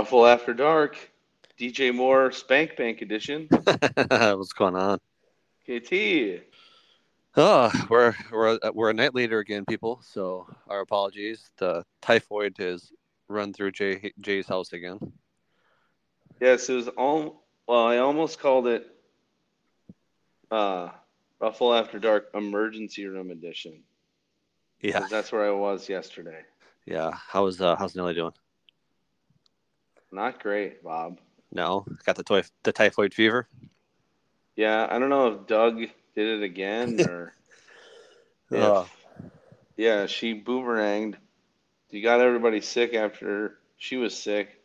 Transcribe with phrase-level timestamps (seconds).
[0.00, 0.96] Ruffle After Dark,
[1.58, 3.46] DJ Moore Spank Bank Edition.
[3.50, 4.98] What's going on?
[5.68, 6.40] KT.
[7.36, 10.00] Oh, we're we're we're a night later again, people.
[10.02, 11.50] So our apologies.
[11.58, 12.90] The typhoid has
[13.28, 14.98] run through Jay Jay's house again.
[16.40, 17.44] Yes, it was all.
[17.68, 18.86] Well, I almost called it
[20.50, 20.88] uh,
[21.40, 23.82] Ruffle After Dark Emergency Room Edition.
[24.80, 26.40] Yeah, that's where I was yesterday.
[26.86, 27.10] yeah.
[27.12, 28.32] How's uh how's Nelly doing?
[30.12, 31.18] Not great, Bob.
[31.52, 33.48] No, got the toy the typhoid fever.
[34.56, 37.34] Yeah, I don't know if Doug did it again or.
[38.50, 38.88] if- Oh,
[39.76, 41.14] Yeah, she boomeranged.
[41.90, 44.60] You got everybody sick after she was sick,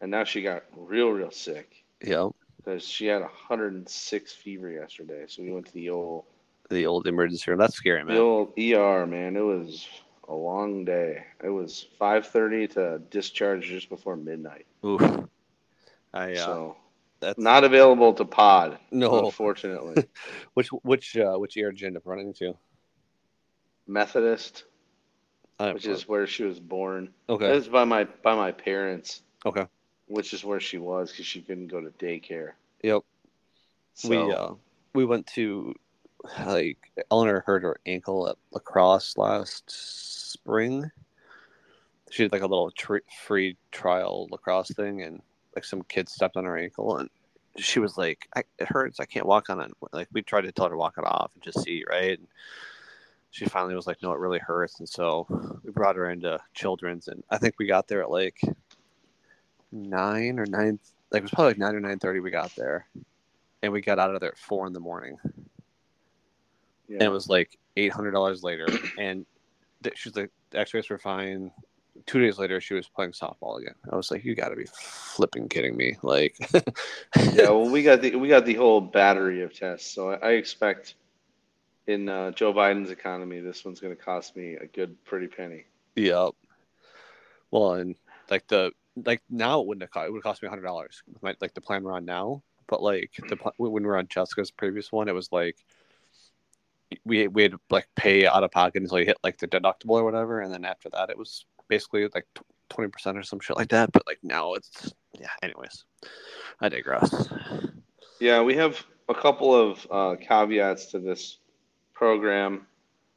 [0.00, 2.28] and now she got real, real sick yeah.
[2.56, 5.24] because she had 106 fever yesterday.
[5.28, 6.24] So we went to the old,
[6.70, 7.58] The old emergency room.
[7.58, 8.14] That's scary, man.
[8.16, 9.06] the old ER.
[9.06, 9.86] Man, it was
[10.30, 11.24] a long day.
[11.42, 14.66] It was 5:30 to discharge just before midnight.
[14.84, 15.02] Oof.
[16.14, 16.76] I uh, So
[17.18, 19.26] that's not available to pod, no.
[19.26, 20.04] unfortunately.
[20.54, 22.54] Which which uh, which ear did you end up running to?
[23.86, 24.64] Methodist,
[25.58, 27.12] which is where she was born.
[27.28, 27.56] okay.
[27.56, 29.22] It's by my by my parents.
[29.44, 29.66] Okay.
[30.06, 32.52] Which is where she was because she couldn't go to daycare.
[32.82, 33.02] Yep.
[33.94, 34.54] So, we uh
[34.94, 35.74] we went to
[36.44, 36.78] like
[37.10, 39.70] Eleanor hurt her ankle at lacrosse last
[40.30, 40.90] spring.
[42.10, 45.22] She did like a little tr- free trial lacrosse thing, and
[45.54, 47.08] like some kid stepped on her ankle, and
[47.56, 49.00] she was like, I, "It hurts.
[49.00, 51.32] I can't walk on it." Like we tried to tell her to walk it off
[51.34, 52.18] and just see, right?
[52.18, 52.26] And
[53.30, 55.26] she finally was like, "No, it really hurts," and so
[55.62, 58.40] we brought her into children's, and I think we got there at like
[59.72, 60.78] nine or nine.
[61.12, 62.20] Like it was probably like nine or nine thirty.
[62.20, 62.86] We got there,
[63.62, 65.16] and we got out of there at four in the morning.
[66.88, 66.94] yeah.
[66.94, 68.66] And it was like eight hundred dollars later,
[68.98, 69.26] and
[69.94, 71.50] she's like, X-rays were fine.
[72.06, 73.74] Two days later, she was playing softball again.
[73.92, 76.36] I was like, "You got to be flipping kidding me!" Like,
[77.32, 80.30] yeah, well, we got the we got the whole battery of tests, so I, I
[80.32, 80.94] expect
[81.86, 85.64] in uh, Joe Biden's economy, this one's going to cost me a good pretty penny.
[85.96, 86.30] Yep.
[87.50, 87.96] Well, and
[88.30, 88.72] like the
[89.04, 91.02] like now it wouldn't have cost, it would cost me hundred dollars.
[91.22, 94.92] Like the plan we're on now, but like the when we were on Jessica's previous
[94.92, 95.56] one, it was like
[97.04, 100.04] we we had like pay out of pocket until you hit like the deductible or
[100.04, 102.26] whatever, and then after that, it was basically like
[102.68, 103.92] twenty percent or some shit like that.
[103.92, 105.30] But like now it's yeah.
[105.42, 105.84] Anyways,
[106.60, 107.28] I digress.
[108.20, 111.38] Yeah, we have a couple of uh, caveats to this
[111.92, 112.66] program.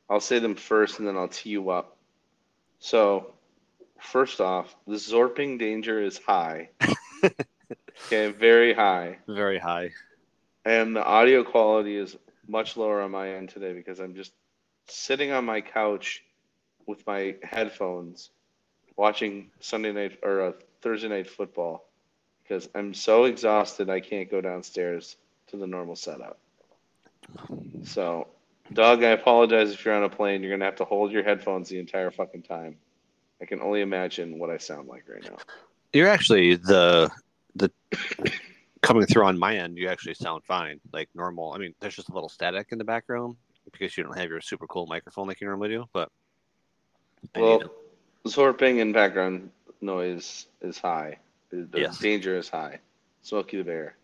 [0.10, 1.98] I'll say them first, and then I'll tee you up.
[2.80, 3.34] So,
[4.00, 6.70] first off, the zorping danger is high.
[8.06, 9.20] okay, very high.
[9.28, 9.92] Very high.
[10.66, 12.16] And the audio quality is
[12.54, 14.32] much lower on my end today because I'm just
[14.88, 16.24] sitting on my couch
[16.86, 18.30] with my headphones
[18.96, 21.84] watching Sunday night or uh, Thursday night football
[22.44, 26.38] because I'm so exhausted I can't go downstairs to the normal setup.
[27.86, 28.28] So,
[28.72, 30.44] Doug, I apologize if you're on a plane.
[30.44, 32.76] You're going to have to hold your headphones the entire fucking time.
[33.42, 35.38] I can only imagine what I sound like right now.
[35.92, 37.10] You're actually the
[37.56, 37.72] the
[38.84, 39.78] coming through on my end.
[39.78, 41.54] You actually sound fine, like normal.
[41.54, 43.38] I mean, there's just a little static in the background
[43.72, 45.86] because you don't have your super cool microphone like you normally do.
[45.94, 46.10] But
[47.34, 47.62] I Well,
[48.28, 49.50] Zorping and background
[49.82, 51.18] noise is high.
[51.50, 52.00] The Yes.
[52.00, 52.80] danger is high.
[53.22, 53.96] Smokey the Bear.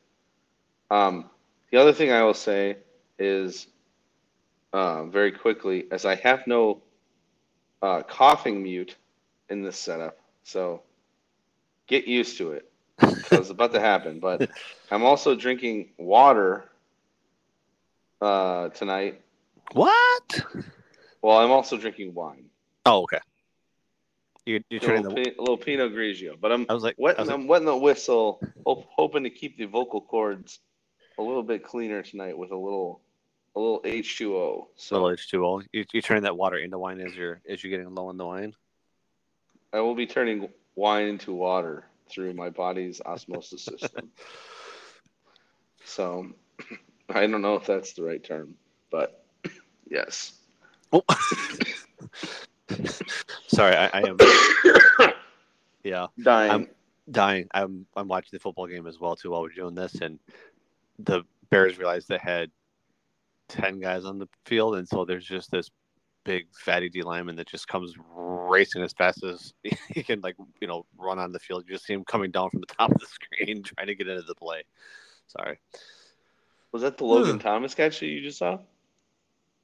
[0.90, 1.30] Um,
[1.72, 2.78] the other thing I will say
[3.20, 3.68] is
[4.72, 6.82] uh, very quickly, as I have no
[7.82, 8.96] uh, coughing mute
[9.50, 10.84] in this setup, so
[11.88, 12.69] get used to it
[13.30, 14.20] because it's about to happen.
[14.20, 14.50] But
[14.92, 16.70] I'm also drinking water
[18.22, 19.22] uh, tonight.
[19.74, 20.42] what?
[21.22, 22.46] Well, I'm also drinking wine.
[22.86, 23.20] Oh, okay.
[24.46, 27.02] You, you're A turning little, a little Pinot Grigio, but I'm I was like, I
[27.04, 30.60] wetting, was like, I'm wetting the whistle, hope, hoping to keep the vocal cords
[31.20, 33.02] a little bit cleaner tonight with a little,
[33.56, 34.68] a little H2O.
[34.76, 35.62] So little H two O.
[35.72, 38.26] You you turn that water into wine as you're as you're getting low on the
[38.26, 38.56] wine.
[39.72, 44.10] I will be turning wine into water through my body's osmosis system.
[45.86, 46.28] so
[47.10, 48.56] I don't know if that's the right term,
[48.92, 49.24] but
[49.90, 50.34] yes.
[50.92, 51.04] Oh.
[53.48, 54.18] Sorry, I, I am.
[55.84, 56.08] Yeah.
[56.22, 56.52] Dying.
[56.52, 56.68] I'm-
[57.12, 57.48] dying.
[57.54, 60.20] I'm I'm watching the football game as well too while we're doing this, and
[61.00, 62.52] the Bears realized they had
[63.48, 65.70] ten guys on the field, and so there's just this
[66.30, 69.52] big fatty D lineman that just comes racing as fast as
[69.90, 71.64] he can, like you know, run on the field.
[71.68, 74.08] You just see him coming down from the top of the screen trying to get
[74.08, 74.64] into the play.
[75.26, 75.58] Sorry.
[76.72, 78.60] Was that the Logan Thomas catch that you just saw?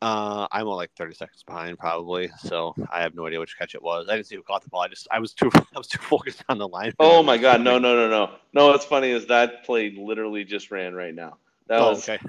[0.02, 2.30] Uh, I'm like 30 seconds behind, probably.
[2.40, 4.08] So I have no idea which catch it was.
[4.10, 4.82] I didn't see who caught the ball.
[4.82, 6.94] I just I was too I was too focused on the line.
[7.00, 8.68] Oh my god, no, no, no, no, no.
[8.70, 11.38] What's funny is that play literally just ran right now.
[11.68, 12.20] That Oh, was okay.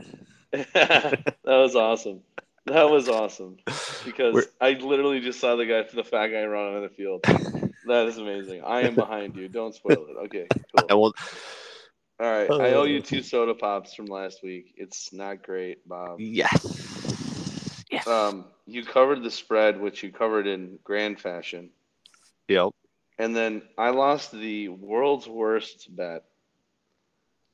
[0.74, 2.20] that was awesome.
[2.66, 3.56] That was awesome
[4.06, 7.22] because We're- I literally just saw the guy, the fat guy, run on the field.
[7.86, 8.62] That is amazing.
[8.64, 9.48] I am behind you.
[9.48, 10.16] Don't spoil it.
[10.26, 10.46] Okay,
[10.78, 11.02] I cool.
[11.02, 11.14] will.
[12.18, 13.02] All right, I owe you Uh.
[13.02, 14.72] two soda pops from last week.
[14.76, 16.18] It's not great, Bob.
[16.18, 17.84] Yes.
[17.90, 18.06] Yes.
[18.06, 21.70] Um, you covered the spread, which you covered in grand fashion,
[22.48, 22.70] yep.
[23.18, 26.24] and then I lost the world's worst bet.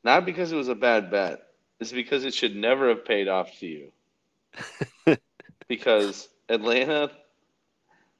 [0.05, 1.43] Not because it was a bad bet,
[1.81, 3.93] it's because it should never have paid off to you.
[5.69, 7.10] because Atlanta,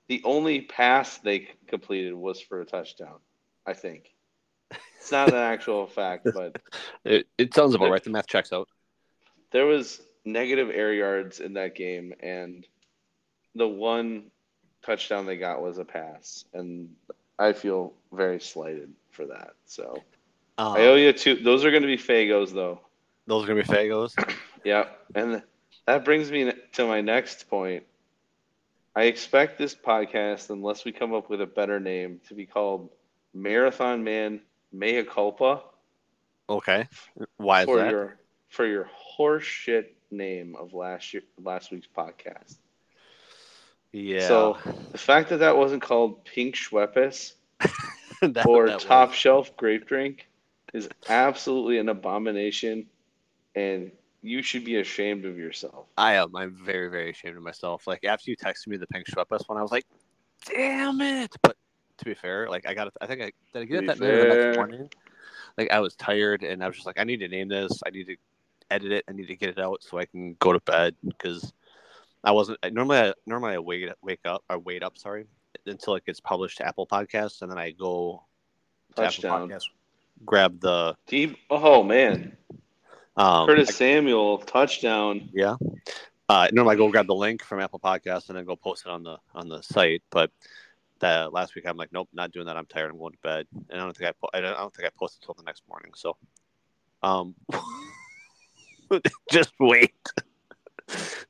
[0.09, 3.19] the only pass they completed was for a touchdown.
[3.67, 4.13] I think
[4.99, 6.57] it's not an actual fact, but
[7.05, 8.03] It, it sounds about right.
[8.03, 8.69] The math checks out.
[9.51, 12.67] there was negative air yards in that game, and
[13.55, 14.25] the one
[14.83, 16.89] touchdown they got was a pass, and
[17.39, 19.55] I feel very slighted for that.
[19.67, 20.03] So
[20.59, 21.37] Um, I owe you two.
[21.37, 22.81] Those are going to be Faygos, though.
[23.27, 24.15] those are gonna be Faygos.
[24.65, 25.43] Yeah, and
[25.87, 27.85] that brings me to my next point.
[28.95, 32.91] I expect this podcast, unless we come up with a better name, to be called
[33.35, 34.41] Marathon Man
[34.73, 35.63] Mea Culpa
[36.49, 36.87] Okay.
[37.37, 37.91] Why is for that?
[37.91, 38.17] your
[38.49, 42.57] for your horseshit name of last year last week's podcast.
[43.93, 44.29] Yeah.
[44.29, 44.59] So
[44.91, 47.35] the fact that that wasn't called Pink Schweppes
[48.23, 50.29] or that was- Top Shelf Grape Drink
[50.75, 52.87] is absolutely an abomination,
[53.55, 53.93] and
[54.23, 55.89] you should be ashamed of yourself.
[55.99, 56.35] I am.
[56.35, 57.87] I'm very, very ashamed of myself.
[57.87, 59.85] Like after you texted me the pink Schweppes one, I was like,
[60.47, 61.57] "Damn it!" But
[61.99, 62.95] to be fair, like I got it.
[63.01, 63.63] I think I did.
[63.63, 64.45] I get it that night or the fair.
[64.47, 64.91] next morning.
[65.59, 67.81] Like I was tired, and I was just like, "I need to name this.
[67.85, 68.17] I need to
[68.71, 69.05] edit it.
[69.09, 71.53] I need to get it out so I can go to bed." Because
[72.25, 72.59] I wasn't.
[72.63, 74.97] I, normally, I normally I wait wake up or wait up.
[74.97, 75.27] Sorry,
[75.67, 78.23] until it gets published to Apple Podcasts, and then I go
[78.95, 79.35] to Touchdown.
[79.35, 79.69] Apple Podcasts,
[80.25, 81.37] grab the Deep.
[81.51, 82.37] Oh man,
[83.17, 85.29] um, Curtis Samuel touchdown.
[85.33, 85.57] Yeah.
[86.29, 88.91] Uh, normally I go grab the link from Apple Podcasts and then go post it
[88.91, 90.03] on the on the site.
[90.11, 90.31] But
[91.01, 92.57] the last week I'm like, nope, not doing that.
[92.57, 92.91] I'm tired.
[92.91, 93.47] I'm going to bed.
[93.71, 95.43] And I don't think I po- I don't, I don't think I posted until the
[95.43, 95.93] next morning.
[95.95, 96.17] So,
[97.03, 97.35] um,
[99.31, 99.95] just wait,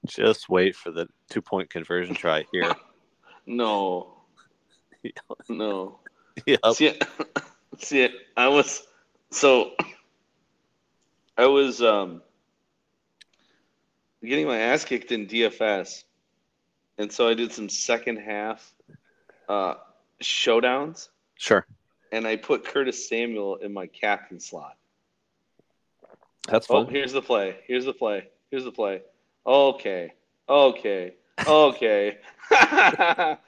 [0.06, 2.72] just wait for the two point conversion try here.
[3.44, 4.18] No,
[5.48, 5.98] no.
[6.46, 6.58] yeah.
[6.72, 6.96] See,
[7.78, 8.84] see, I was
[9.32, 9.72] so
[11.36, 12.22] I was um
[14.24, 16.04] getting my ass kicked in DFS,
[16.98, 18.72] and so I did some second half
[19.48, 19.74] uh
[20.22, 21.66] showdowns, Sure.
[22.12, 24.76] and I put Curtis Samuel in my captain slot.
[26.48, 26.92] That's Oh, fun.
[26.94, 27.56] here's the play.
[27.66, 28.28] Here's the play.
[28.50, 29.02] Here's the play.
[29.46, 30.12] Okay.
[30.48, 31.14] Okay.
[31.46, 32.18] Okay.
[32.50, 33.38] I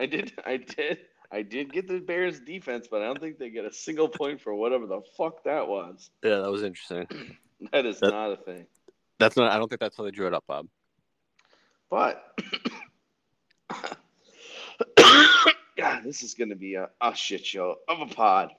[0.00, 0.98] did I did
[1.30, 4.40] I did get the Bears defense, but I don't think they get a single point
[4.40, 6.10] for whatever the fuck that was.
[6.24, 7.06] Yeah, that was interesting.
[7.72, 8.66] That is That- not a thing.
[9.18, 9.50] That's not.
[9.50, 10.68] I don't think that's how they drew it up, Bob.
[11.90, 12.22] But
[15.76, 18.50] God, this is gonna be a, a shit show of a pod.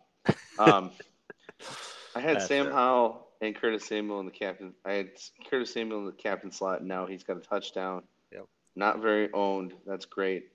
[0.58, 0.92] Um
[2.16, 2.74] I had That's Sam fair.
[2.74, 4.74] Howell and Curtis Samuel in the captain.
[4.84, 5.12] I had
[5.50, 6.80] Curtis Samuel in the captain slot.
[6.80, 8.04] And now he's got a touchdown.
[8.34, 8.46] Yep.
[8.76, 9.74] Not very owned.
[9.86, 10.50] That's great.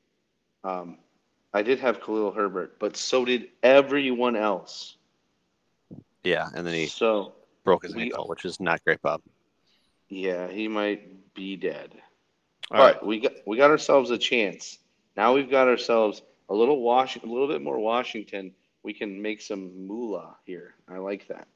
[0.64, 0.98] Um,
[1.54, 4.96] I did have Khalil Herbert, but so did everyone else.
[6.24, 9.22] Yeah, and then he So broke his we- ankle, which is not great, Bob.
[10.08, 11.94] yeah, he might be dead.
[12.70, 13.06] All but right.
[13.06, 14.78] we got we got ourselves a chance.
[15.16, 18.52] Now we've got ourselves a little wash, a little bit more Washington.
[18.82, 20.74] We can make some moolah here.
[20.88, 21.46] I like that.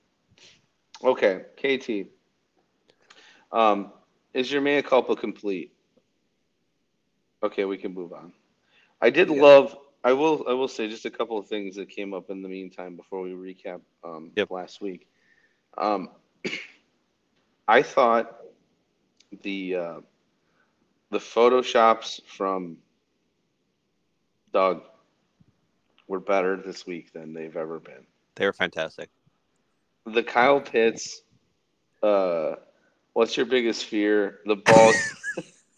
[1.02, 2.08] Okay, KT.
[3.52, 3.92] Um,
[4.34, 5.73] is your mea culpa complete?
[7.42, 8.32] Okay, we can move on.
[9.00, 9.42] I did Yeah.
[9.42, 9.76] love.
[10.05, 10.45] I will.
[10.49, 13.21] I will say just a couple of things that came up in the meantime before
[13.23, 14.50] we recap um, Yep.
[14.50, 15.09] last week.
[15.76, 16.11] Um,
[17.69, 18.38] I thought
[19.43, 20.00] the uh,
[21.11, 22.78] the photoshops from
[24.52, 24.83] Doug
[26.07, 28.07] were better this week than they've ever been.
[28.37, 29.11] They were fantastic.
[30.07, 31.23] The Kyle Pitts,
[32.02, 32.55] uh,
[33.12, 34.38] what's your biggest fear?
[34.47, 34.95] The ball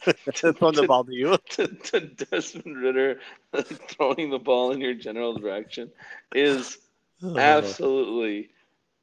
[0.00, 1.36] Throwing the ball to you.
[1.50, 3.20] to, to Desmond Ridder
[3.88, 5.90] throwing the ball in your general direction
[6.34, 6.78] is
[7.36, 8.50] absolutely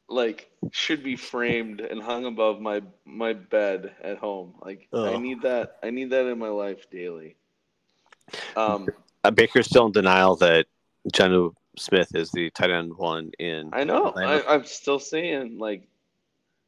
[0.09, 4.53] like should be framed and hung above my my bed at home.
[4.61, 5.77] Like I need that.
[5.83, 7.35] I need that in my life daily.
[8.55, 8.87] Um,
[9.23, 10.67] Uh, Baker's still in denial that
[11.13, 13.69] Jonnu Smith is the tight end one in.
[13.73, 14.07] I know.
[14.09, 14.45] Atlanta.
[14.47, 15.87] I, I'm still saying like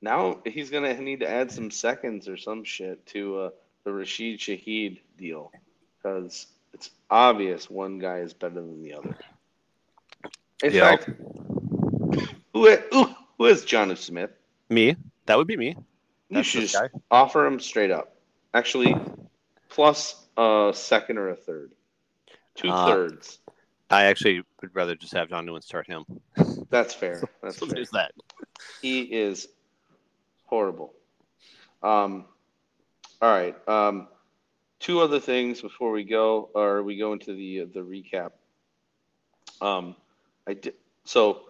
[0.02, 3.50] Now he's gonna need to add some seconds or some shit to uh,
[3.84, 5.52] the Rashid Shaheed deal
[5.98, 9.16] because it's obvious one guy is better than the other.
[10.64, 10.96] In Yeah.
[10.98, 11.10] fact,
[12.54, 14.32] who, who, who is Johnny Smith?
[14.70, 14.96] Me?
[15.26, 15.76] That would be me.
[16.30, 16.90] You should just guy.
[17.10, 18.16] offer him straight up.
[18.54, 18.96] Actually,
[19.70, 21.72] plus a second or a third.
[22.56, 23.40] Two Uh, thirds.
[23.90, 26.06] I actually would rather just have John Newman start him.
[26.70, 27.24] That's fair.
[27.42, 27.84] That's So fair.
[27.94, 28.12] that.
[28.82, 29.48] He is
[30.46, 30.94] horrible.
[31.82, 32.26] Um,
[33.22, 33.56] all right.
[33.68, 34.08] Um,
[34.80, 38.32] two other things before we go, or we go into the the recap.
[39.62, 39.96] Um,
[40.48, 40.74] I did
[41.04, 41.42] so.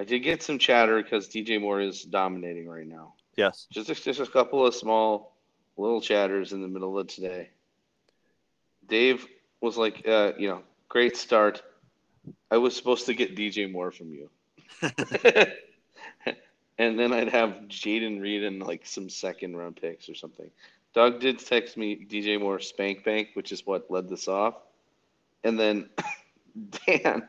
[0.00, 3.14] I did get some chatter because DJ Moore is dominating right now.
[3.36, 3.66] Yes.
[3.70, 5.34] Just a, just a couple of small
[5.76, 7.50] little chatters in the middle of today.
[8.88, 9.26] Dave
[9.60, 11.62] was like, uh, you know, great start.
[12.50, 14.30] I was supposed to get DJ Moore from you.
[16.78, 20.50] and then I'd have Jayden Reed and like some second round picks or something.
[20.94, 24.54] Doug did text me DJ Moore Spank Bank, which is what led this off.
[25.44, 25.88] And then
[26.86, 27.28] Dan,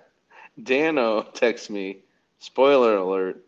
[0.62, 2.00] Dano texts me,
[2.40, 3.46] spoiler alert,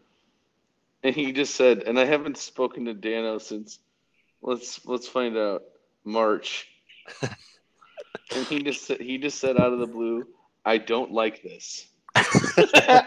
[1.03, 3.80] and he just said, and I haven't spoken to Dano since
[4.41, 5.63] let's let's find out
[6.03, 6.68] March.
[7.22, 10.27] and he just said he just said out of the blue,
[10.63, 11.88] I don't like this.
[12.15, 13.06] I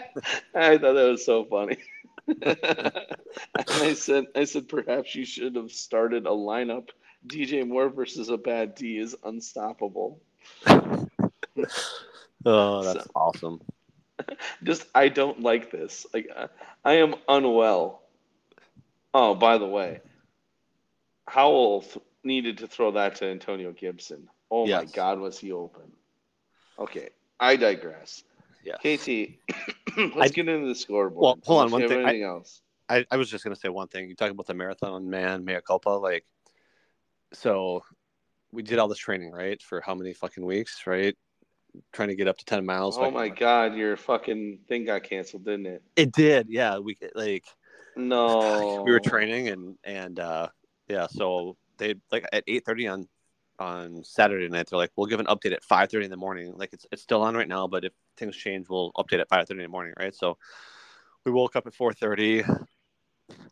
[0.54, 1.78] thought that was so funny.
[2.44, 6.88] I said I said perhaps you should have started a lineup.
[7.26, 10.20] DJ Moore versus a bad D is unstoppable.
[12.46, 13.60] Oh, that's So- awesome.
[14.62, 16.06] Just I don't like this.
[16.12, 16.28] Like
[16.84, 18.02] I, am unwell.
[19.12, 20.00] Oh, by the way,
[21.26, 24.28] Howell th- needed to throw that to Antonio Gibson.
[24.50, 25.90] Oh my God, was he open?
[26.78, 28.22] Okay, I digress.
[28.64, 28.76] Yeah.
[28.76, 29.38] KT,
[30.16, 31.23] let's I- get into the scoreboard.
[31.23, 32.25] Well, hold on, Unless one you have thing.
[32.25, 32.62] I- else?
[32.88, 34.09] I, I was just gonna say one thing.
[34.11, 35.88] You talk about the marathon man, mea culpa.
[35.88, 36.25] Like,
[37.33, 37.83] so
[38.52, 39.61] we did all this training, right?
[39.62, 41.16] For how many fucking weeks, right?
[41.92, 42.99] Trying to get up to ten miles.
[42.99, 45.83] Oh my God, your fucking thing got canceled, didn't it?
[45.97, 46.78] It did, yeah.
[46.78, 47.44] We like
[47.97, 48.83] No.
[48.87, 50.49] we were training and and uh
[50.88, 51.06] yeah.
[51.09, 53.09] So they like at eight thirty on
[53.58, 54.68] on Saturday night.
[54.68, 56.54] They're like, we'll give an update at five thirty in the morning.
[56.56, 59.46] Like it's it's still on right now, but if things change, we'll update at five
[59.46, 60.14] thirty in the morning, right?
[60.14, 60.38] So
[61.25, 62.42] we woke up at four thirty,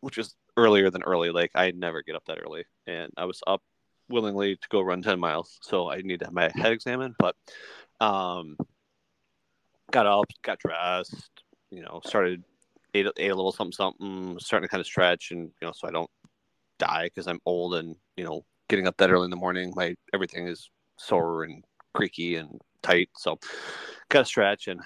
[0.01, 1.31] which is earlier than early.
[1.31, 3.63] Like I never get up that early, and I was up
[4.09, 5.59] willingly to go run ten miles.
[5.63, 7.37] So I need to have my head examined, but
[8.01, 8.57] um,
[9.91, 11.31] got up, got dressed,
[11.71, 12.43] you know, started
[12.95, 15.89] ate, ate a little something something, starting to kind of stretch, and you know, so
[15.89, 16.11] I don't
[16.79, 19.95] die because I'm old and you know, getting up that early in the morning, my
[20.15, 21.63] everything is sore and
[21.93, 23.11] creaky and tight.
[23.19, 23.39] So
[24.09, 24.81] got to stretch and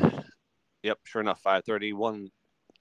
[0.82, 2.30] yep, sure enough, five thirty one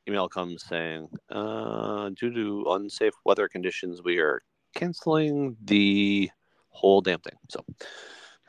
[0.09, 4.41] email comes saying, uh, due to unsafe weather conditions, we are
[4.74, 6.31] canceling the
[6.69, 7.38] whole damn thing.
[7.50, 7.63] So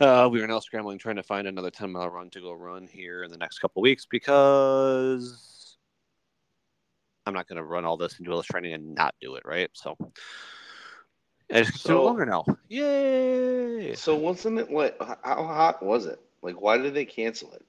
[0.00, 2.86] uh, we are now scrambling trying to find another 10 mile run to go run
[2.86, 5.76] here in the next couple weeks because
[7.26, 9.68] I'm not going to run all this this training and not do it, right?
[9.74, 9.94] So
[11.52, 12.44] I just do it So- longer now.
[12.68, 13.94] Yay!
[13.94, 16.20] So wasn't it like how hot was it?
[16.42, 17.64] Like why did they cancel it?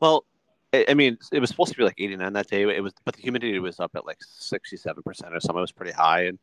[0.00, 0.24] Well,
[0.72, 2.62] I I mean, it was supposed to be like 89 that day.
[2.62, 5.58] It was, but the humidity was up at like 67 percent or something.
[5.58, 6.24] It was pretty high.
[6.26, 6.38] And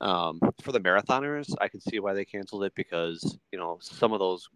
[0.00, 4.12] um, for the marathoners, I can see why they canceled it because you know some
[4.12, 4.48] of those,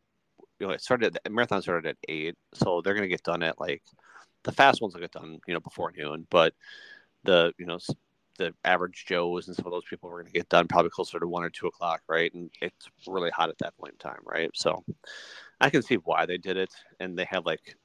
[0.58, 3.60] you know, it started the marathon started at eight, so they're gonna get done at
[3.60, 3.82] like
[4.44, 6.26] the fast ones will get done, you know, before noon.
[6.30, 6.54] But
[7.24, 7.78] the you know
[8.38, 11.28] the average Joes and some of those people were gonna get done probably closer to
[11.28, 12.32] one or two o'clock, right?
[12.34, 14.50] And it's really hot at that point in time, right?
[14.54, 14.84] So
[15.60, 17.76] I can see why they did it, and they have like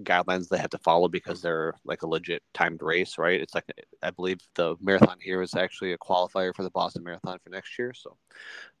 [0.00, 3.40] guidelines they have to follow because they're like a legit timed race, right?
[3.40, 3.64] It's like
[4.02, 7.78] I believe the marathon here is actually a qualifier for the Boston Marathon for next
[7.78, 7.92] year.
[7.94, 8.16] So,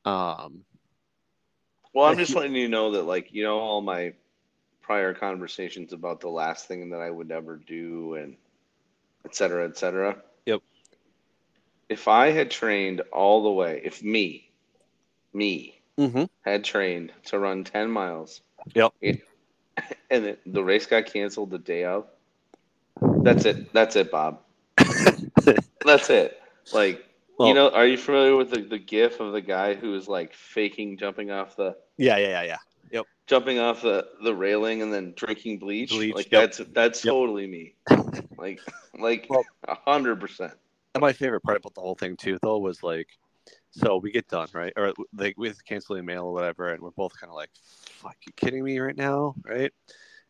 [0.04, 0.64] um,
[1.92, 4.14] Well, I'm just letting you know that like you know all my
[4.82, 8.36] prior conversations about the last thing that I would ever do and
[9.24, 10.20] et cetera, et cetera.
[11.88, 11.98] Yep.
[11.98, 14.50] If I had trained all the way, if me,
[15.32, 16.28] me mhm.
[16.42, 18.40] had trained to run 10 miles.
[18.74, 18.92] Yep.
[19.00, 19.22] it-
[20.10, 22.06] and it, the race got canceled the day of.
[23.22, 23.72] That's it.
[23.72, 24.40] That's it, Bob.
[25.84, 26.40] That's it.
[26.72, 27.04] Like,
[27.38, 30.06] Well- you know, are you familiar with the, the gif of the guy who is
[30.08, 32.58] like faking jumping off the yeah, yeah, yeah,
[32.92, 33.02] yeah.
[33.26, 35.90] jumping off the, the railing and then drinking bleach?
[35.90, 36.52] Bleach, like yep.
[36.52, 37.12] that's that's Yep.
[37.12, 37.74] totally me.
[38.36, 38.60] Like
[38.98, 39.28] like
[39.66, 40.52] a hundred percent.
[40.94, 43.08] And my favorite part about the whole thing too, though, was like,
[43.72, 44.72] so we get done, right?
[44.76, 47.50] Or like with canceling mail or whatever, and we're both kind of like,
[47.90, 49.72] "Fuck, you kidding me right now?" Right?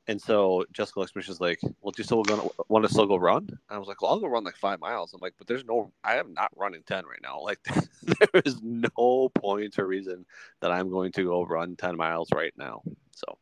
[0.07, 3.17] And so Jessica me, she's like, "Well, do you still gonna want to still go
[3.17, 5.47] run?" And I was like, "Well, I'll go run like five miles." I'm like, "But
[5.47, 7.41] there's no, I am not running ten right now.
[7.43, 7.63] Like,
[8.03, 10.25] there is no point or reason
[10.61, 13.39] that I'm going to go run ten miles right now." So,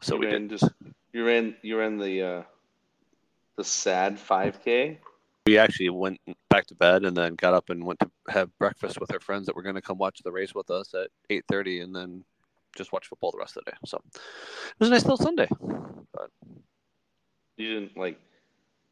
[0.00, 0.58] so you we ran did.
[0.58, 0.72] just
[1.12, 2.42] you ran you ran the uh,
[3.56, 4.98] the sad 5K.
[5.50, 9.00] We actually went back to bed and then got up and went to have breakfast
[9.00, 11.44] with our friends that were going to come watch the race with us at eight
[11.50, 12.24] thirty, and then
[12.76, 13.76] just watch football the rest of the day.
[13.84, 14.20] So it
[14.78, 15.48] was a nice little Sunday.
[16.14, 16.30] But
[17.56, 18.20] You didn't like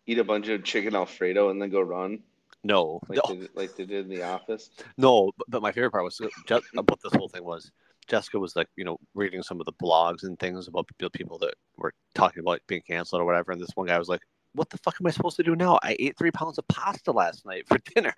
[0.09, 2.25] eat a bunch of chicken alfredo and then go run
[2.65, 4.71] no, like no, they, like they did in the office.
[4.97, 7.71] No, but, but my favorite part was uh, Je- uh, about this whole thing was
[8.09, 11.55] Jessica was like, you know, reading some of the blogs and things about people that
[11.77, 13.53] were talking about being canceled or whatever.
[13.53, 14.23] And this one guy was like,
[14.59, 15.79] "What the fuck am I supposed to do now?
[15.83, 18.15] I ate three pounds of pasta last night for dinner."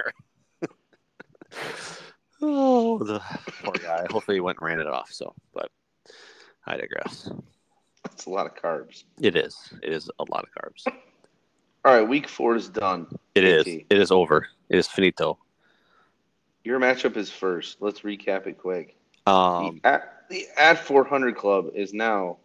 [2.43, 3.21] oh, the
[3.63, 4.07] poor guy.
[4.11, 5.13] Hopefully, he went and ran it off.
[5.13, 5.71] So, but
[6.67, 7.31] I digress.
[8.05, 9.05] That's a lot of carbs.
[9.21, 9.57] It is.
[9.83, 10.87] It is a lot of carbs.
[11.85, 13.07] All right, week four is done.
[13.35, 13.65] It is.
[13.65, 13.87] JT.
[13.91, 14.47] It is over.
[14.69, 15.39] It is finito.
[16.65, 17.79] Your matchup is first.
[17.81, 18.97] Let's recap it quick.
[19.27, 22.39] Um, the, at, the at 400 club is now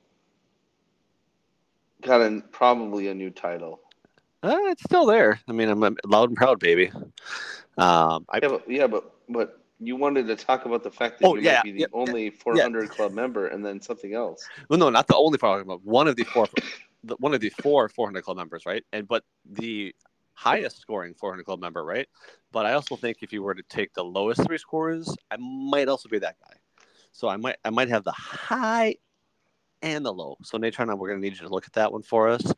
[2.01, 3.81] got a, probably a new title.
[4.45, 5.39] Uh, it's still there.
[5.47, 6.91] I mean, I'm, I'm loud and proud, baby.
[7.77, 11.25] Um, I Yeah, but yeah, but but you wanted to talk about the fact that
[11.27, 14.47] Oh, you yeah, might be the yeah, only 400 club member, and then something else.
[14.69, 16.47] Well, no, not the only four, but one of the four,
[17.03, 18.83] the, one of the four 400 club members, right?
[18.93, 19.93] And but the
[20.33, 22.07] highest scoring 400 club member, right?
[22.51, 25.87] But I also think if you were to take the lowest three scores, I might
[25.87, 26.55] also be that guy.
[27.11, 28.95] So I might I might have the high
[29.81, 30.37] and the low.
[30.43, 32.53] So Natron, we're gonna need you to look at that one for us,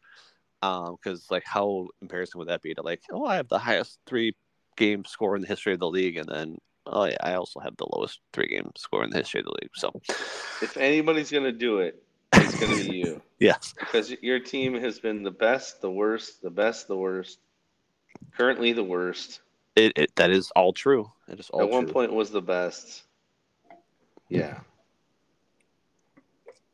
[0.61, 3.99] Um, because like how embarrassing would that be to like, oh, I have the highest
[4.07, 4.35] three
[4.75, 7.77] game score in the history of the league, and then oh yeah, I also have
[7.77, 9.71] the lowest three game score in the history of the league.
[9.75, 9.91] So
[10.61, 12.01] If anybody's gonna do it,
[12.33, 16.49] it's gonna be you yes, because your team has been the best, the worst, the
[16.49, 17.39] best, the worst.
[18.35, 19.41] Currently, the worst.
[19.75, 21.11] it, it that is all true.
[21.27, 21.93] It is all At one true.
[21.93, 23.03] point, was the best.
[24.29, 24.59] Yeah.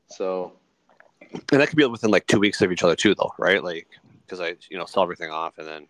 [0.08, 0.54] So
[1.34, 3.64] and that could be within like two weeks of each other too, though, right?
[3.64, 3.88] Like
[4.26, 5.88] because I you know sell everything off, and then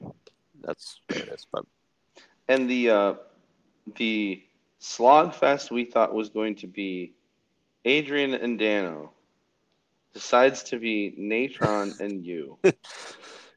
[0.61, 1.45] that's what it is.
[1.51, 1.65] But
[2.47, 3.13] And the uh,
[3.95, 4.43] the
[4.81, 7.13] slogfest we thought was going to be
[7.85, 9.11] Adrian and Dano
[10.13, 12.57] decides to be Natron and you.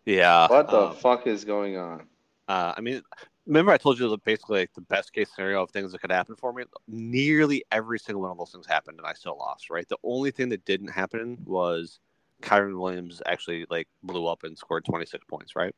[0.05, 2.07] yeah, What the um, fuck is going on?
[2.49, 3.03] Uh, I mean,
[3.47, 6.11] remember I told you that basically like the best case scenario of things that could
[6.11, 6.65] happen for me.
[6.89, 9.71] Nearly every single one of those things happened, and I still lost.
[9.71, 9.89] Right.
[9.89, 12.01] The only thing that didn't happen was
[12.43, 15.57] Kyren Williams actually like blew up and scored 26 points.
[15.57, 15.75] Right.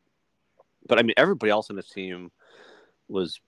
[0.89, 2.31] But I mean, everybody else on this team
[3.09, 3.41] was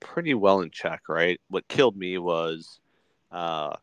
[0.00, 1.02] pretty well in check.
[1.08, 1.40] Right.
[1.48, 2.80] What killed me was
[3.30, 3.76] uh,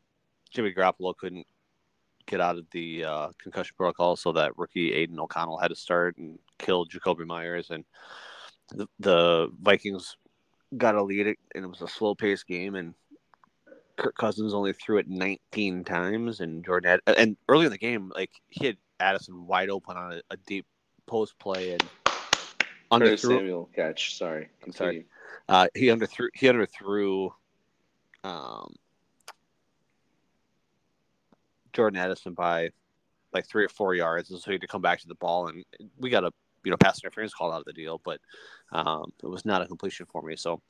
[0.51, 1.47] Jimmy Garoppolo couldn't
[2.25, 6.17] get out of the uh, concussion protocol, so that rookie Aidan O'Connell had to start
[6.17, 7.85] and killed Jakobi Meyers and
[8.69, 10.17] the, the Vikings
[10.75, 12.93] got a lead and it was a slow paced game and
[13.95, 18.11] Kirk Cousins only threw it 19 times and Jordan had, and early in the game
[18.15, 20.65] like he had Addison wide open on a, a deep
[21.07, 21.83] post play and
[22.91, 24.15] underthrew Samuel catch.
[24.15, 24.49] Sorry.
[24.63, 25.05] I'm sorry.
[25.49, 27.31] Uh, he underthrew he underthrew
[28.23, 28.75] um,
[31.73, 32.69] Jordan Addison by
[33.33, 35.47] like three or four yards, and so he had to come back to the ball,
[35.47, 35.63] and
[35.97, 36.31] we got a
[36.67, 38.19] you know pass interference called out of the deal, but
[38.73, 40.35] um, it was not a completion for me.
[40.35, 40.61] So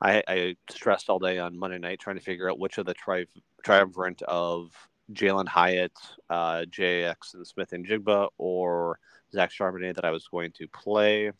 [0.00, 2.94] I, I stressed all day on Monday night trying to figure out which of the
[2.94, 3.26] tri-
[3.62, 4.72] triumvirate of
[5.12, 5.92] Jalin Hyatt,
[6.28, 8.98] uh, Jaxon Smith-Njigba, or
[9.32, 11.30] Zach Charbonnet that I was going to play.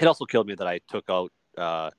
[0.00, 1.90] It also killed me that I took out uh,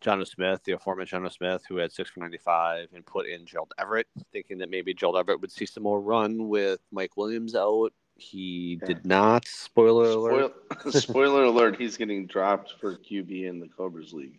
[0.00, 3.74] John Smith, the aforementioned John Smith, who had six for 95, and put in Gerald
[3.78, 7.92] Everett, thinking that maybe Gerald Everett would see some more run with Mike Williams out.
[8.16, 8.86] He Yeah.
[8.86, 9.46] did not.
[9.46, 10.54] Spoiler alert.
[10.80, 14.38] Spoil- spoiler alert, he's getting dropped for QB in the Cobras League.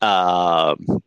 [0.00, 1.02] Um,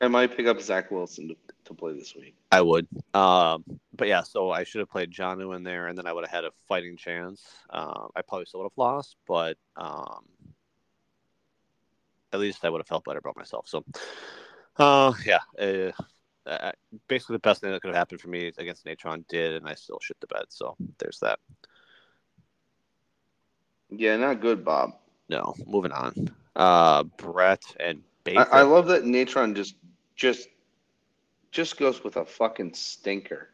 [0.00, 2.34] I might pick up Zach Wilson to, to play this week.
[2.50, 2.86] I would.
[3.12, 6.24] Um, but yeah, so I should have played Jonnu in there, and then I would
[6.24, 7.44] have had a fighting chance.
[7.70, 10.24] Um, I probably still would have lost, but um,
[12.32, 13.68] at least I would have felt better about myself.
[13.68, 13.84] So,
[14.78, 15.92] uh, yeah, uh,
[16.48, 16.72] uh,
[17.08, 19.74] basically the best thing that could have happened for me against Natron did, and I
[19.74, 20.44] still shit the bed.
[20.48, 21.38] So there's that.
[23.90, 24.92] Yeah, not good, Bob.
[25.28, 26.30] No, moving on.
[26.56, 28.48] Uh, Brett and I, Baker.
[28.52, 29.76] I love that Natron just
[30.16, 30.48] just
[31.50, 33.50] just goes with a fucking stinker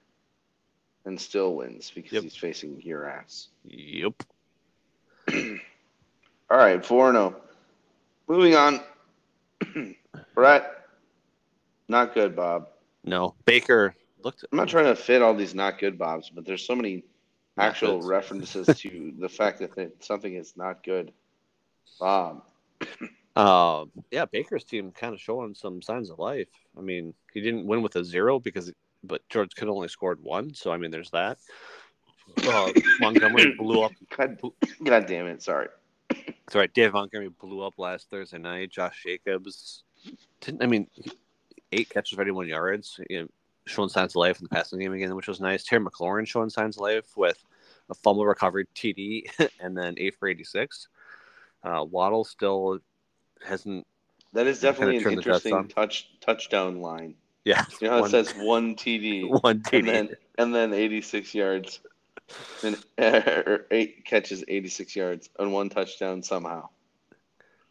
[1.04, 2.22] and still wins because Yep.
[2.22, 3.48] he's facing your ass.
[3.64, 4.14] Yep.
[6.50, 7.36] All right, 4 0.
[8.28, 8.80] Moving on.
[10.34, 10.86] Brett,
[11.88, 12.68] not good, Bob.
[13.04, 14.44] No, Baker looked.
[14.50, 17.04] I'm not trying to fit all these not good bobs, but there's so many
[17.58, 21.12] actual references to the fact that something is not good.
[22.00, 22.42] Bob.
[23.36, 26.48] Um, yeah, Baker's team kind of showing some signs of life.
[26.78, 30.54] I mean, he didn't win with a zero because, but George could only scored one.
[30.54, 31.38] So I mean, there's that.
[32.46, 33.92] Uh, Montgomery blew up.
[34.16, 34.38] God,
[34.82, 35.42] God damn it.
[35.42, 35.68] Sorry.
[36.54, 36.72] Right.
[36.72, 38.70] Dave Montgomery blew up last Thursday night.
[38.70, 39.82] Josh Jacobs
[40.40, 40.62] didn't.
[40.62, 40.86] I mean,
[41.74, 43.00] eight catches for 81 yards.
[43.10, 43.28] You know,
[43.66, 45.64] showing signs of life in the passing game again, which was nice.
[45.64, 47.42] Terry McLaurin showing signs of life with
[47.90, 49.28] a fumble recovery TD
[49.60, 50.88] and then eight for 86.
[51.62, 52.78] Uh, Waddle still
[53.44, 53.86] hasn't.
[54.32, 57.14] That is definitely an turned the jets interesting touch touchdown line.
[57.44, 59.78] Yeah, You know how one, it says one TD one TD.
[59.78, 60.08] and then
[60.38, 61.80] and then 86 yards,
[62.62, 66.68] and or eight catches, 86 yards, and one touchdown somehow.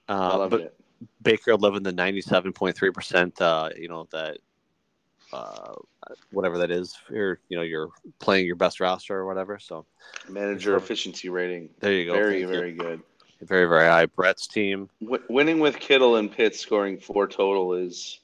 [0.07, 0.79] I uh, loved but it.
[1.21, 3.41] Baker living the 97.3 percent.
[3.41, 4.37] Uh, you know that.
[5.31, 5.73] Uh,
[6.31, 7.89] whatever that is, you're you know you're
[8.19, 9.57] playing your best roster or whatever.
[9.59, 9.85] So
[10.29, 12.13] Manager efficiency rating, there you go.
[12.13, 12.47] very Thank you.
[12.47, 13.01] very good.
[13.41, 14.05] very very high.
[14.05, 18.19] Brett's team W- winning with Kittle and Pitt scoring four total is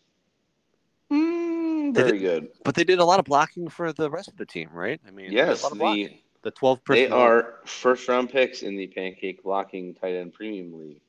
[1.12, 2.50] mm, very good.
[2.64, 5.00] But they did a lot of blocking for the rest of the team, right?
[5.08, 6.12] I mean, Yes, a lot of the
[6.42, 11.02] the twelve they are first round picks in the pancake blocking tight end premium league.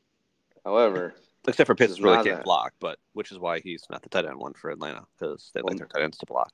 [0.65, 1.15] However,
[1.49, 2.45] except for Pitts is really can't that.
[2.45, 5.63] block, but which is why he's not the tight end one for Atlanta because they
[5.63, 6.53] like their tight ends to block.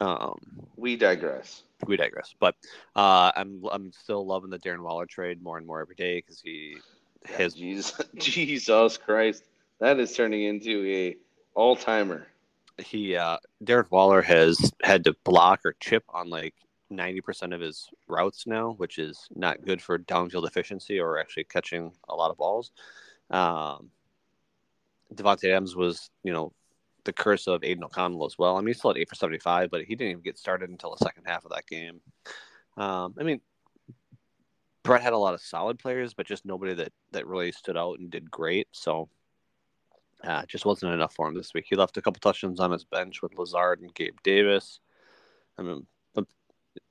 [0.00, 0.38] Um,
[0.76, 1.62] we digress.
[1.86, 2.54] we digress, but
[2.96, 6.40] uh, I'm I'm still loving the Darren Waller trade more and more every day because
[6.40, 6.76] he
[7.26, 9.44] his Jesus, Jesus Christ,
[9.80, 11.16] that is turning into a
[11.54, 12.26] all timer.
[12.78, 16.54] he uh Darren Waller has had to block or chip on like
[16.92, 21.92] 90% of his routes now, which is not good for downfield efficiency or actually catching
[22.08, 22.72] a lot of balls.
[23.30, 23.90] Um
[25.14, 26.52] Davante Adams was, you know,
[27.04, 28.56] the curse of Aidan O'Connell as well.
[28.56, 30.90] I mean, he still had eight for 75, but he didn't even get started until
[30.90, 32.00] the second half of that game.
[32.76, 33.40] Um, I mean,
[34.82, 37.98] Brett had a lot of solid players, but just nobody that, that really stood out
[37.98, 38.68] and did great.
[38.72, 39.08] So,
[40.22, 41.66] uh, just wasn't enough for him this week.
[41.68, 44.80] He left a couple touchdowns on his bench with Lazard and Gabe Davis.
[45.56, 45.86] I mean,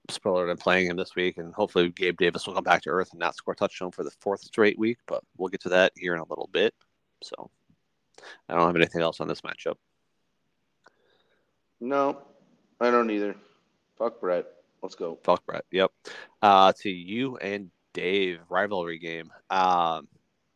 [0.09, 3.11] spoiler I'm playing him this week, and hopefully Gabe Davis will come back to earth
[3.11, 4.97] and not score a touchdown for the fourth straight week.
[5.07, 6.73] But we'll get to that here in a little bit.
[7.23, 7.49] So
[8.47, 9.75] I don't have anything else on this matchup.
[11.79, 12.21] No,
[12.79, 13.35] I don't either.
[13.97, 14.45] Fuck Brett.
[14.81, 15.19] Let's go.
[15.23, 15.65] Fuck Brett.
[15.71, 15.91] Yep.
[16.41, 19.31] Uh, to you and Dave rivalry game.
[19.49, 20.07] Um,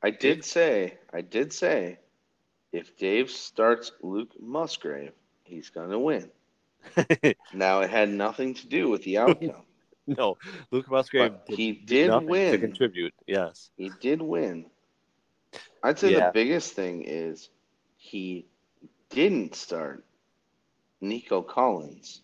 [0.04, 2.00] I did say, I did say,
[2.72, 6.30] if Dave starts Luke Musgrave, he's gonna win.
[7.54, 9.64] Now it had nothing to do with the outcome.
[10.08, 10.38] no,
[10.72, 12.60] Luke Musgrave but he did to win.
[12.60, 13.14] contribute.
[13.28, 13.70] Yes.
[13.78, 14.66] He did win.
[15.84, 16.28] I'd say Yeah.
[16.28, 17.50] the biggest thing is
[17.98, 18.46] he
[19.10, 20.04] didn't start
[21.02, 22.22] Nico Collins.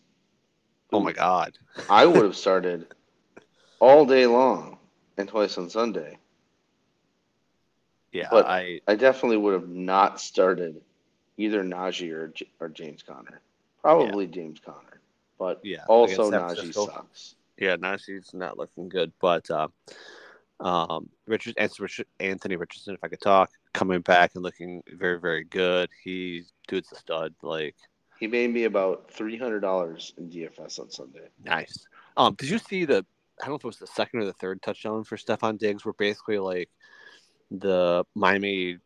[0.94, 1.58] Oh my God.
[1.90, 2.88] I would have started
[3.80, 4.78] all day long
[5.18, 6.18] and twice on Sunday.
[8.12, 10.82] Yeah, But- I I definitely would have not started
[11.38, 13.42] either Najee or, or James Conner.
[13.82, 15.02] Probably James Conner,
[15.40, 17.36] but Yeah, also Najee sucks.
[17.58, 19.68] yeah, Najee's not looking good, but uh,
[20.60, 21.56] um, Richard
[22.20, 25.90] Anthony Richardson, if I could talk, coming back and looking very very good.
[26.04, 27.34] He dude's a stud.
[27.42, 27.76] Like
[28.20, 31.28] He made me about three hundred dollars in DFS on Sunday.
[31.44, 31.86] nice.
[32.18, 33.06] Um, did you see the?
[33.40, 35.86] I don't know if it was the second or the third touchdown for Stefon Diggs,
[35.86, 36.70] where basically like
[37.52, 38.80] the Miami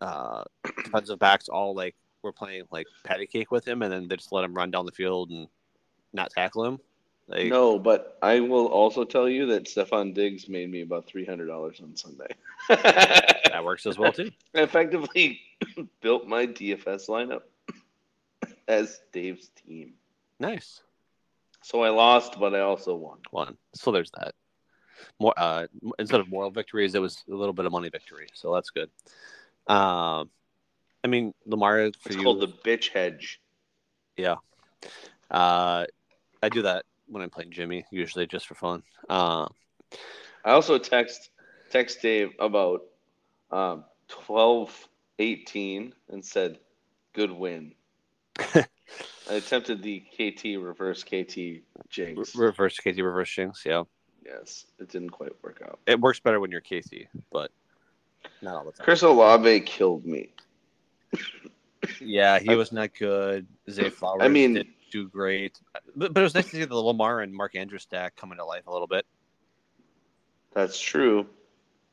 [0.00, 1.94] uh, defensive backs all like
[2.24, 4.86] were playing like patty cake with him, and then they just let him run down
[4.86, 5.48] the field and
[6.12, 6.80] not tackle him.
[7.28, 11.24] Like, No, but I will also tell you that Stefon Diggs made me about three
[11.24, 12.28] hundred dollars on Sunday.
[12.68, 14.30] that works as well too.
[14.54, 15.40] I effectively
[16.00, 17.42] built my DFS lineup
[18.68, 19.94] as Dave's team.
[20.40, 20.82] Nice.
[21.62, 23.18] So I lost, but I also won.
[23.30, 23.56] one.
[23.74, 24.34] So there's that.
[25.18, 25.66] More uh,
[25.98, 28.26] instead of moral victories, it was a little bit of money victory.
[28.34, 28.90] So that's good.
[29.66, 30.30] Um,
[31.04, 32.22] I mean, Lamar for It's you.
[32.22, 33.40] called the bitch hedge.
[34.16, 34.36] yeah.
[35.30, 35.84] Uh,
[36.42, 38.82] I do that when I'm playing Jimmy, usually just for fun.
[39.08, 39.46] Uh,
[40.44, 41.30] I also text
[41.70, 42.82] text Dave about
[43.50, 44.88] um, twelve
[45.18, 46.58] eighteen and said,
[47.14, 47.74] "Good win."
[48.38, 48.64] I
[49.30, 52.34] attempted the KT reverse KT jinx.
[52.36, 53.64] reverse KT reverse Jinx.
[53.64, 53.84] Yeah,
[54.24, 55.78] yes, it didn't quite work out.
[55.86, 57.50] it works better when you're Casey, but
[58.42, 58.84] not all the time.
[58.84, 60.28] Chris Olave killed me.
[62.00, 63.46] Yeah, he was not good.
[63.70, 65.58] Zay Flowers I mean- didn't do great,
[65.96, 68.44] but, but it was nice to see the Lamar and Mark Andrews stack coming to
[68.44, 69.04] life a little bit.
[70.52, 71.26] That's true.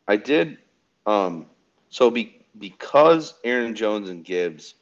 [0.07, 0.59] I did.
[1.07, 1.47] Um,
[1.89, 4.75] so be, because Aaron Jones and Gibbs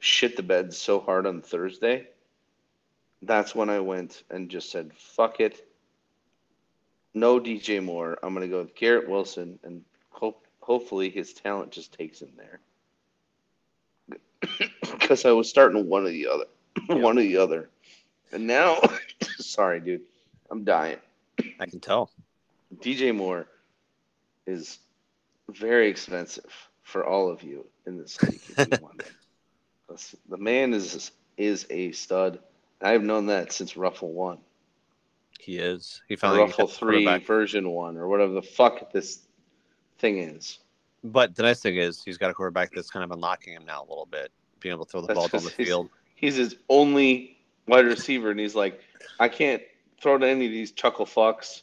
[0.00, 2.08] shit the bed so hard on Thursday,
[3.22, 5.68] that's when I went and just said, "Fuck it."
[7.14, 8.18] No DJ Moore.
[8.22, 12.60] I'm gonna go with Garrett Wilson, and hope hopefully his talent just takes him there.
[14.80, 16.44] Because I was starting one or the other,
[17.00, 17.68] one or the other,
[18.32, 18.78] and now,
[19.38, 20.02] sorry, dude,
[20.50, 20.98] I'm dying.
[21.58, 22.10] I can tell.
[22.76, 23.46] DJ Moore
[24.46, 24.78] is
[25.48, 28.40] very expensive for all of you in this league.
[28.56, 29.14] If you want him.
[30.28, 32.38] The man is is a stud.
[32.80, 34.38] I've known that since Ruffle One,
[35.38, 36.02] He is.
[36.08, 39.20] He finally Ruffle Three, version One, or whatever the fuck this
[39.98, 40.58] thing is.
[41.02, 43.80] But the nice thing is he's got a quarterback that's kind of unlocking him now
[43.80, 45.88] a little bit, being able to throw the That's ball down the field.
[46.14, 48.80] He's his only wide receiver, and he's like,
[49.18, 49.62] I can't
[50.00, 51.62] throw to any of these chuckle fucks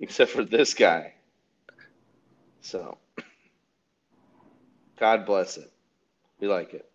[0.00, 1.14] except for this guy.
[2.60, 2.98] So,
[5.00, 5.72] God bless it.
[6.40, 6.90] We like it.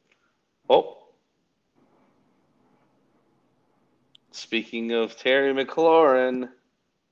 [0.69, 0.97] Oh.
[4.31, 6.49] Speaking of Terry McLaurin,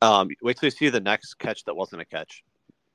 [0.01, 2.43] Um, wait till you see the next catch that wasn't a catch.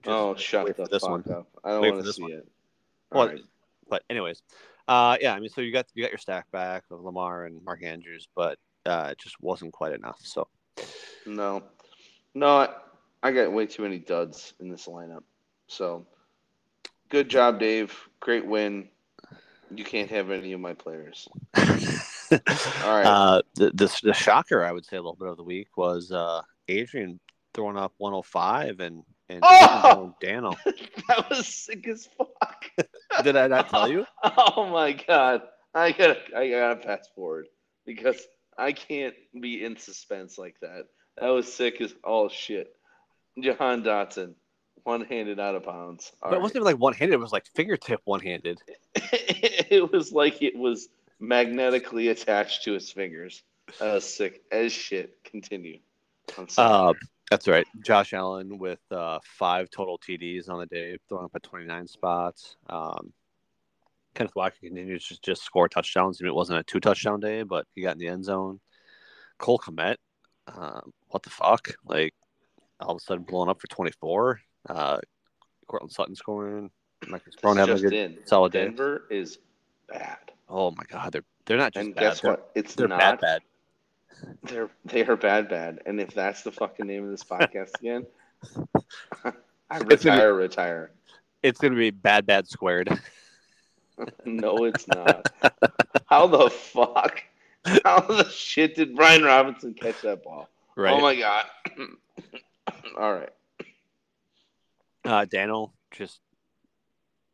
[0.05, 1.25] Just oh, shut wait the for this fuck one.
[1.31, 1.49] up!
[1.65, 2.33] I don't want to see one.
[2.33, 2.49] it.
[3.11, 3.41] Well, right.
[3.89, 4.43] But anyways,
[4.87, 7.63] uh, yeah, I mean, so you got you got your stack back of Lamar and
[7.65, 10.19] Mark Andrews, but uh, it just wasn't quite enough.
[10.23, 10.49] So
[11.27, 11.63] No,
[12.35, 12.69] no, I,
[13.23, 15.23] I got way too many duds in this lineup.
[15.69, 16.07] So,
[17.09, 17.97] good job, Dave.
[18.21, 18.89] Great win.
[19.75, 21.27] You can't have any of my players.
[21.57, 21.63] All
[22.85, 23.07] right.
[23.07, 26.13] Uh, the, the the shocker, I would say, a little bit of the week was
[26.13, 27.19] uh, Adrian
[27.55, 30.15] throwing up 105 and and Oh!
[30.21, 30.53] Dano.
[31.09, 32.65] that was sick as fuck.
[33.23, 34.07] Did I not tell you?
[34.25, 35.43] Oh my god,
[35.75, 37.47] I gotta, I gotta pass forward
[37.87, 38.21] because
[38.57, 40.87] I can't be in suspense like that.
[41.19, 42.75] That was sick as all shit.
[43.41, 44.35] Jahan Dotson,
[44.85, 46.13] one-handed out of bounds.
[46.23, 48.61] All but it wasn't even like one handed; it was like fingertip one handed.
[48.95, 50.89] it was like it was
[51.21, 53.43] magnetically attached to his fingers.
[53.81, 55.17] That was sick as shit.
[55.25, 55.79] Continue.
[56.39, 56.91] I'm sorry.
[56.91, 56.95] Uh,
[57.31, 57.67] that's right.
[57.85, 62.57] Josh Allen with uh, five total TDs on the day, throwing up at 29 spots.
[62.69, 63.13] Um,
[64.15, 66.19] Kenneth Walker continues to just score touchdowns.
[66.21, 68.61] I mean, it wasn't a two touchdown day, but he got in the end zone.
[69.39, 69.97] Cole Kmet,
[70.47, 71.75] uh, what the fuck?
[71.85, 72.15] Like,
[72.81, 74.41] all of a sudden blowing up for 24.
[74.69, 74.99] Uh,
[75.67, 76.71] Courtland Sutton scoring.
[77.09, 78.19] Marquise Brown having a good, in.
[78.27, 78.65] solid day.
[78.65, 79.39] Denver is
[79.89, 80.19] bad.
[80.49, 82.01] Oh my god, they're they're not just And bad.
[82.01, 82.51] guess they're, what?
[82.55, 83.43] It's They're not bad, bad.
[84.45, 85.81] They're they are bad, bad.
[85.87, 88.07] And if that's the fucking name of this podcast again,
[89.25, 90.91] I It's gonna be- retire, retire.
[91.43, 92.89] It's gonna be bad, bad squared.
[94.25, 95.29] No, it's not.
[96.07, 97.23] How the fuck?
[97.85, 100.49] How the shit did Brian Robinson catch that ball?
[100.75, 100.93] Right.
[100.93, 101.45] Oh my god.
[102.99, 103.31] All right.
[105.05, 106.19] Uh, Daniel just,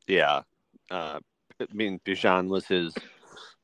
[0.06, 0.42] yeah.
[0.90, 1.20] Uh,
[1.58, 2.92] I mean, Bijan was his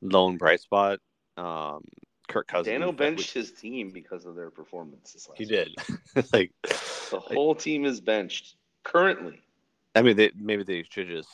[0.01, 0.99] lone bright spot.
[1.37, 1.83] Um,
[2.27, 2.67] Kirk Cousins.
[2.67, 5.69] Daniel benched his team because of their performances last He did.
[6.33, 9.41] like, The whole team is benched currently.
[9.95, 11.29] I mean, they, maybe they should just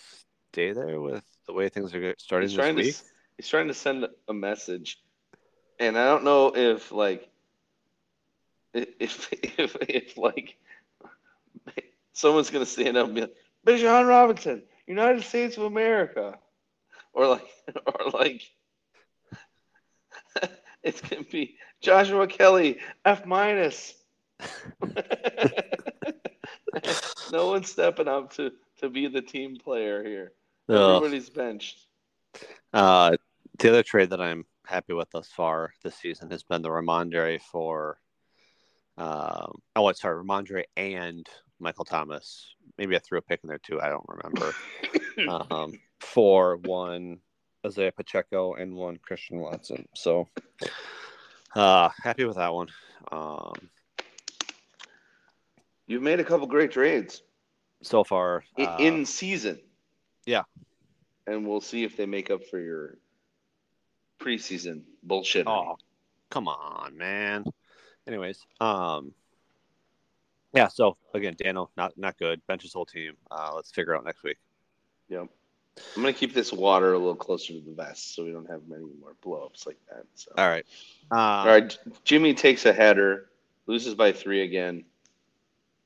[0.52, 2.96] stay there with the way things are starting He's this trying to week.
[3.38, 5.02] he's trying to send a message,
[5.80, 7.30] and I don't know if like
[8.74, 9.30] if
[9.60, 10.58] if if like
[12.14, 16.38] someone's gonna stand up and be like, Bijan Robinson, United States of America,
[17.14, 17.48] or like
[17.86, 18.44] or like
[20.90, 23.96] it's gonna be Joshua Kelley F minus.
[27.32, 30.34] no one's stepping up to to be the team player here.
[30.70, 31.88] Everybody's benched.
[32.74, 33.16] Uh,
[33.60, 37.42] the other trade that I'm happy with thus far this season has been the Rhamondre
[37.42, 38.00] for.
[38.98, 41.28] Um, oh, sorry, Rhamondre and
[41.60, 42.56] Michael Thomas.
[42.78, 43.82] Maybe I threw a pick in there too.
[43.82, 44.54] I don't remember.
[45.50, 47.20] um, for one
[47.66, 49.88] Isaiah Pacheco and one Christian Watson.
[49.96, 50.28] So,
[51.56, 52.68] uh, happy with that one.
[53.12, 53.54] Um,
[55.88, 57.22] You've made a couple great trades
[57.82, 59.60] so far, uh, in season.
[60.26, 60.44] yeah.
[61.26, 62.98] And we'll see if they make up for your
[64.20, 65.48] preseason bullshit.
[65.48, 65.78] Oh,
[66.30, 67.46] come on, man.
[68.08, 69.14] Anyways, um,
[70.54, 70.68] yeah.
[70.68, 72.46] So again, Daniel, not not good.
[72.48, 73.14] Bench his whole team.
[73.32, 74.38] Uh, let's figure out next week.
[75.08, 75.30] Yep.
[75.96, 78.62] I'm gonna keep this water a little closer to the vest so we don't have
[78.68, 80.06] many more blowups like that.
[80.16, 80.32] So.
[80.38, 80.66] All right.
[81.12, 81.78] Uh, All right.
[82.04, 83.30] Jimmy takes a header,
[83.66, 84.86] loses by three again.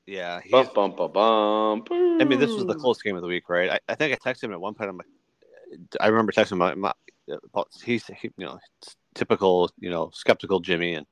[0.06, 0.41] Yeah.
[0.50, 1.88] Bump, bump, bump, bump.
[1.91, 3.71] I mean, this was the close game of the week, right?
[3.71, 4.89] I, I think I texted him at one point.
[4.89, 5.08] I'm like,
[6.00, 6.62] I remember texting him.
[6.62, 6.95] I'm like,
[7.43, 8.60] about- he's he, you know
[9.15, 11.06] typical you know skeptical Jimmy and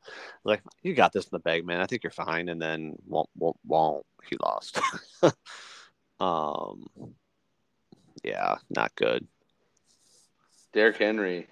[0.43, 1.81] like you got this in the bag, man.
[1.81, 2.49] I think you're fine.
[2.49, 4.79] And then won't won't won't he lost.
[6.19, 6.85] um.
[8.23, 9.27] Yeah, not good.
[10.73, 11.47] Derrick Henry.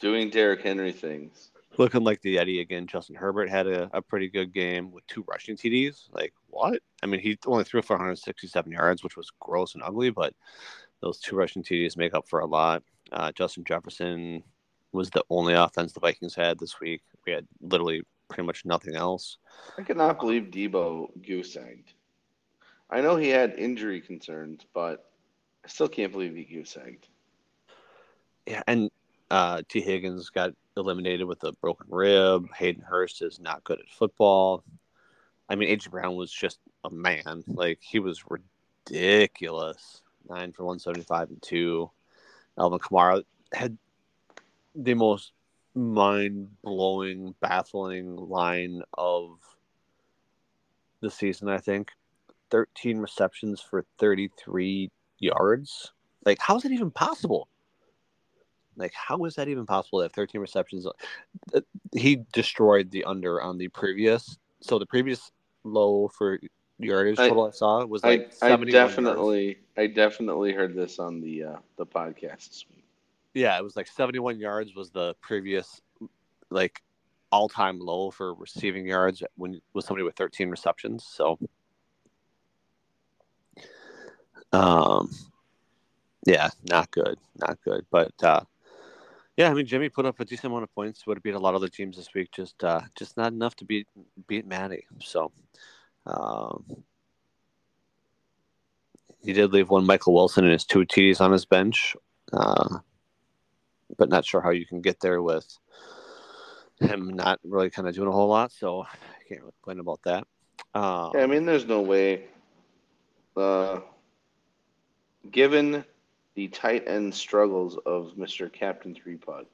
[0.00, 1.50] Doing Derrick Henry things.
[1.78, 2.86] looking like the Eddie again.
[2.86, 6.08] Justin Herbert had a, a pretty good game with two rushing TDs.
[6.12, 6.80] Like what?
[7.02, 10.34] I mean, he only threw for 167 yards, which was gross and ugly, but
[11.00, 12.82] those two rushing TDs make up for a lot.
[13.12, 14.42] Uh, Justin Jefferson
[14.92, 17.02] was the only offense the Vikings had this week.
[17.26, 19.38] We had literally pretty much nothing else.
[19.78, 21.92] I cannot believe Deebo goose egged.
[22.92, 25.10] I know he had injury concerns, but
[25.64, 27.08] I still can't believe he goose egged.
[28.46, 28.90] Yeah, and
[29.30, 32.52] uh, Tee Higgins got eliminated with a broken rib.
[32.54, 34.62] Hayden Hurst is not good at football.
[35.48, 37.44] I mean, AJ Brown was just a man.
[37.46, 40.02] Like he was ridiculous.
[40.28, 41.90] Nine for one seventy five and two.
[42.58, 43.24] Alvin Kamara
[43.54, 43.78] had
[44.74, 45.32] the most
[45.74, 49.38] mind blowing, baffling line of
[51.00, 51.48] the season.
[51.48, 51.90] I think
[52.52, 55.92] thirteen receptions for thirty three yards.
[56.24, 57.48] Like, how is that even possible?
[58.76, 59.98] Like, how is that even possible?
[59.98, 60.86] To have 13 receptions.
[61.92, 64.38] He destroyed the under on the previous.
[64.60, 65.30] So the previous
[65.64, 66.38] low for
[66.78, 68.94] yardage I- total I, saw was I, like I 71 yards.
[68.94, 72.84] definitely I definitely heard this on the uh, the podcast this week.
[73.34, 75.80] Yeah, it was like 71 yards was the previous
[76.50, 76.82] like
[77.30, 81.04] all time low for receiving yards when was somebody with 13 receptions.
[81.04, 81.38] So,
[84.52, 85.10] um,
[86.26, 87.84] yeah, not good, not good.
[87.90, 88.42] But uh,
[89.36, 91.06] yeah, I mean, Jimmy put up a decent amount of points.
[91.06, 92.30] Would have beat a lot of other teams this week.
[92.32, 93.86] Just uh, just not enough to beat
[94.26, 94.86] beat Matty.
[95.00, 95.32] So,
[96.06, 96.64] um,
[99.22, 101.96] he did leave one Michael Wilson and his two TDs on his bench.
[102.32, 102.78] Uh,
[103.98, 105.58] but not sure how you can get there with
[106.82, 108.52] him not really kind of doing a whole lot.
[108.52, 108.96] So I
[109.28, 110.26] can't really complain about that.
[110.74, 112.24] Um, Yeah, I mean, there's no way.
[113.36, 113.80] Uh,
[115.30, 115.84] given
[116.34, 119.46] the tight end struggles of Mister Captain Three Pod,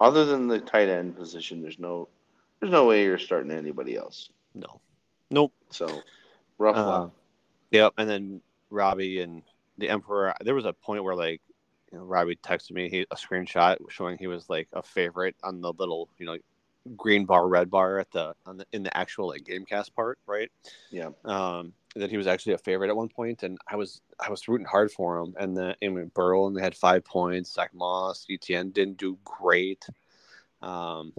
[0.00, 2.08] other than the tight end position, there's no
[2.60, 4.30] there's no way you're starting anybody else.
[4.54, 4.80] no,
[5.30, 5.52] nope.
[5.70, 6.02] So
[6.58, 7.12] rough Uh, luck.
[7.72, 7.94] Yep.
[7.98, 9.42] And then Robbie and
[9.78, 10.34] the Emperor.
[10.42, 11.40] There was a point where like,
[11.90, 15.60] you know, Robbie texted me he, a screenshot showing he was like a favorite on
[15.60, 16.36] the little, you know,
[16.96, 20.50] green bar, red bar at the on the in the actual like GameCast part, right?
[20.90, 21.10] Yeah.
[21.24, 24.48] Um, that he was actually a favorite at one point, and I was I was
[24.48, 25.34] rooting hard for him.
[25.38, 27.52] And then I mean, Burrow and they had five points.
[27.52, 29.84] Zach Moss, ETN didn't do great.
[30.62, 31.12] Um,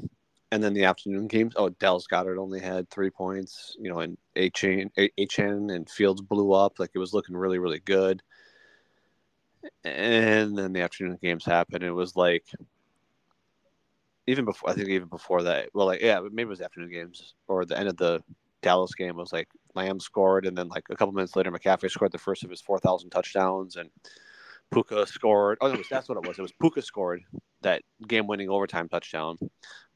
[0.51, 1.53] and then the afternoon games.
[1.55, 3.75] Oh, Dallas Goedert only had three points.
[3.79, 6.79] You know, and A chain, HN and Fields blew up.
[6.79, 8.21] Like it was looking really, really good.
[9.83, 11.83] And then the afternoon games happened.
[11.83, 12.45] It was like
[14.27, 15.69] even before I think even before that.
[15.73, 18.21] Well, like yeah, maybe it was afternoon games or the end of the
[18.61, 22.11] Dallas game was like Lamb scored, and then like a couple minutes later, McCaffrey scored
[22.11, 23.89] the first of his four thousand touchdowns, and
[24.73, 25.57] Puka scored.
[25.61, 26.39] Oh, no, that's what it was.
[26.39, 27.23] It was Puka scored
[27.61, 29.37] that game-winning overtime touchdown,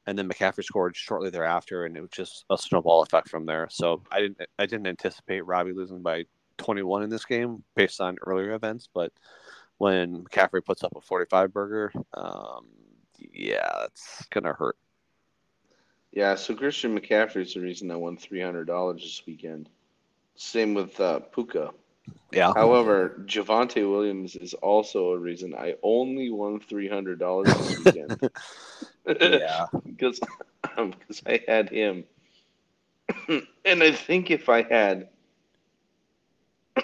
[0.05, 3.67] and then McCaffrey scored shortly thereafter, and it was just a snowball effect from there.
[3.71, 6.25] So I didn't I didn't anticipate Robbie losing by
[6.57, 9.11] twenty one in this game based on earlier events, but
[9.77, 12.65] when McCaffrey puts up a forty five burger, um,
[13.17, 14.77] yeah, that's gonna hurt.
[16.11, 19.69] Yeah, so Christian McCaffrey's the reason I won three hundred dollars this weekend.
[20.35, 21.71] Same with uh, Puka.
[22.31, 22.53] Yeah.
[22.53, 28.29] However, Javonte Williams is also a reason I only won three hundred dollars this weekend.
[29.21, 29.65] yeah.
[29.85, 30.19] because
[30.75, 32.03] because I had him,
[33.65, 35.09] and I think if I had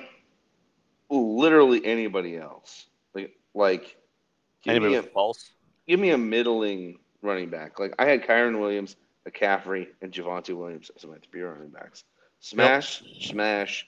[1.09, 3.97] literally anybody else, like like
[4.65, 5.51] Anybody with a pulse?
[5.87, 7.79] Give me a middling running back.
[7.79, 8.95] Like I had Kyren Williams,
[9.27, 12.03] McCaffrey, and Javonte Williams as my three running backs.
[12.39, 13.87] Smash, smash,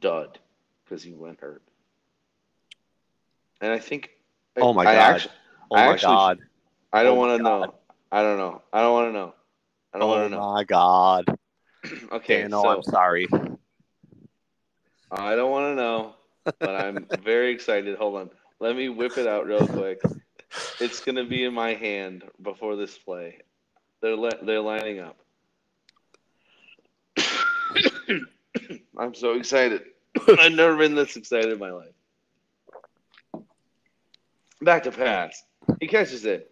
[0.00, 0.38] dud,
[0.84, 1.62] because he went hurt.
[3.60, 4.10] And I think.
[4.56, 4.96] Oh my I God.
[5.14, 5.32] Actually,
[5.70, 6.38] Oh I my actually- god.
[6.92, 7.74] I don't Oh want to know.
[8.12, 8.62] I don't know.
[8.72, 9.34] I don't want to know.
[9.92, 10.52] I don't Oh want to know.
[10.52, 11.24] my god.
[12.12, 13.28] Okay, Dano, so I'm sorry.
[15.10, 16.14] I don't want to know,
[16.58, 17.96] but I'm very excited.
[17.96, 18.30] Hold on.
[18.58, 20.00] Let me whip it out real quick.
[20.80, 23.38] It's gonna be in my hand before this play.
[24.00, 25.16] They're li- they're lining up.
[28.98, 29.82] I'm so excited.
[30.38, 31.94] I've never been this excited in my life.
[34.60, 35.42] Back to pass.
[35.80, 36.50] He catches it.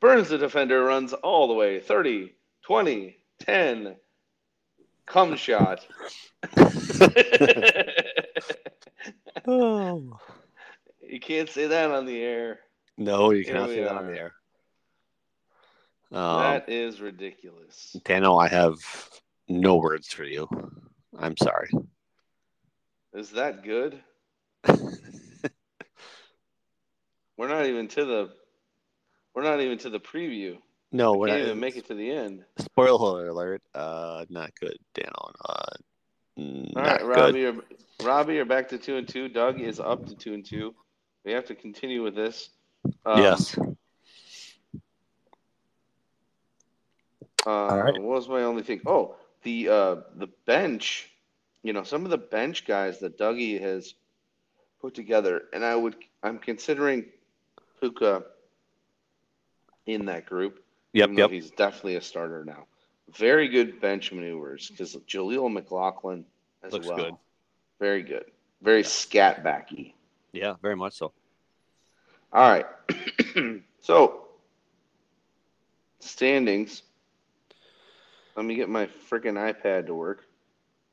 [0.00, 1.80] Burns the defender, runs all the way.
[1.80, 3.96] 30, 20, 10.
[5.06, 5.86] Come shot.
[9.46, 10.18] Oh.
[11.08, 12.60] you can't say that on the air.
[12.98, 14.32] No, you cannot say that on the air.
[16.12, 17.96] Um, that is ridiculous.
[18.04, 18.76] Dano, I have
[19.48, 20.46] no words for you.
[21.18, 21.70] I'm sorry.
[23.14, 23.98] Is that good?
[27.36, 28.30] We're not even to the
[29.34, 30.58] We're not even to the preview.
[30.92, 32.44] No, We we're can't not even make it to the end.
[32.58, 33.62] Spoiler alert.
[33.74, 35.30] Uh, not good, Dano.
[35.48, 35.64] Uh,
[36.36, 37.08] not All right, good.
[37.08, 37.54] Robbie, you're,
[38.02, 39.28] Robbie, you're back to two and two.
[39.28, 40.74] Doug is up to two and two.
[41.24, 42.50] We have to continue with this.
[43.04, 43.58] Um, yes.
[47.44, 47.94] Uh, right.
[47.94, 48.80] What was my only thing?
[48.86, 51.08] Oh, the uh, the bench.
[51.62, 53.94] You know, some of the bench guys that Dougie has
[54.80, 57.06] put together, and I would I'm considering
[57.80, 58.24] Puka
[59.86, 60.62] in that group.
[60.92, 61.08] Yep.
[61.08, 61.30] even Yep.
[61.30, 62.66] He's definitely a starter now.
[63.16, 66.24] Very good bench maneuvers because Jaleel McLaughlin
[66.62, 66.96] as Looks well.
[66.96, 67.14] good.
[67.80, 68.24] Very good.
[68.60, 69.94] Very scat backy.
[70.32, 70.54] Yeah.
[70.62, 71.12] Very much so.
[72.32, 72.66] All right.
[73.80, 74.28] so
[76.00, 76.82] standings.
[78.36, 80.24] Let me get my freaking iPad to work.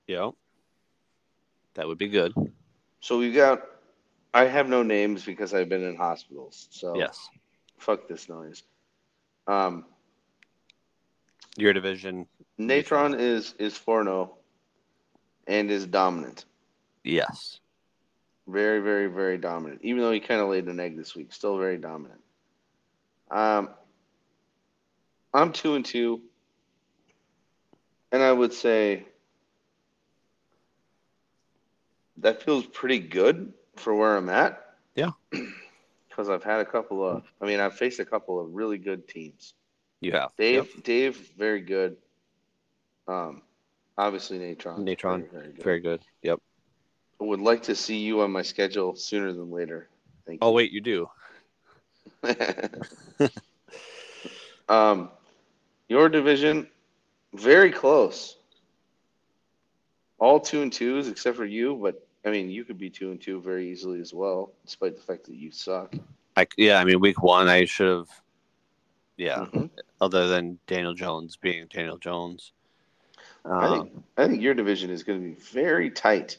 [0.07, 0.31] Yeah.
[1.75, 2.33] That would be good.
[2.99, 3.61] So we got.
[4.33, 6.67] I have no names because I've been in hospitals.
[6.71, 7.29] So Yes.
[7.77, 8.63] fuck this noise.
[9.47, 9.85] Um,
[11.57, 12.27] Your division.
[12.57, 14.29] Natron is is 4-0
[15.47, 16.45] and is dominant.
[17.03, 17.59] Yes.
[18.49, 19.81] Very, very, very dominant.
[19.83, 22.21] Even though he kind of laid an egg this week, still very dominant.
[23.29, 23.69] Um,
[25.33, 26.21] I'm two and two,
[28.11, 29.05] and I would say
[32.17, 34.65] that feels pretty good for where I'm at.
[34.95, 35.11] Yeah.
[36.09, 39.07] Because I've had a couple of, I mean, I've faced a couple of really good
[39.07, 39.53] teams.
[40.01, 40.31] You have.
[40.37, 40.83] Dave, Yep.
[40.83, 41.95] Dave, very good.
[43.07, 43.41] Um,
[43.97, 44.83] obviously Natron.
[44.83, 45.63] Natron, very, very good.
[45.63, 46.01] Very good.
[46.23, 46.41] Yep.
[47.21, 49.87] I would like to see you on my schedule sooner than later.
[50.25, 51.09] Thank Oh wait, you do.
[54.69, 55.09] um,
[55.87, 56.67] your division,
[57.33, 58.37] very close.
[60.19, 63.21] All two and twos except for you, but I mean, you could be two and
[63.21, 65.95] two very easily as well, despite the fact that you suck.
[66.35, 66.79] I yeah.
[66.79, 68.09] I mean, week one, I should have.
[69.17, 69.45] Yeah.
[69.53, 69.69] Mhm.
[70.01, 72.51] Other than Daniel Jones being Daniel Jones.
[73.45, 76.37] I Um, think I think your division is going to be very tight.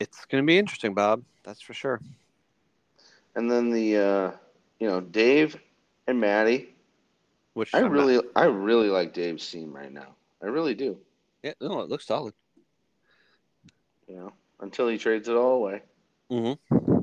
[0.00, 1.22] It's going to be interesting, Bob.
[1.44, 2.00] That's for sure.
[3.34, 4.30] And then the, uh,
[4.78, 5.56] you know, Dave
[6.06, 6.74] and Maddie.
[7.54, 10.14] Which I I'm not- really, I really like Dave's team right now.
[10.42, 10.96] I really do.
[11.42, 12.34] yeah, no, it looks solid.
[14.06, 15.82] You know, until he trades it all away.
[16.30, 16.98] Mm-hmm.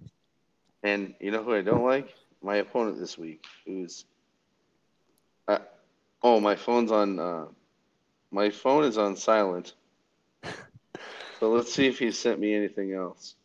[0.84, 2.14] And you know who I don't like?
[2.42, 4.06] My opponent this week, who's.
[5.48, 5.60] Uh,
[6.24, 7.20] oh, my phone's on.
[7.20, 7.46] Uh,
[8.32, 9.74] my phone is on silent.
[11.46, 13.36] So let's see if he sent me anything else.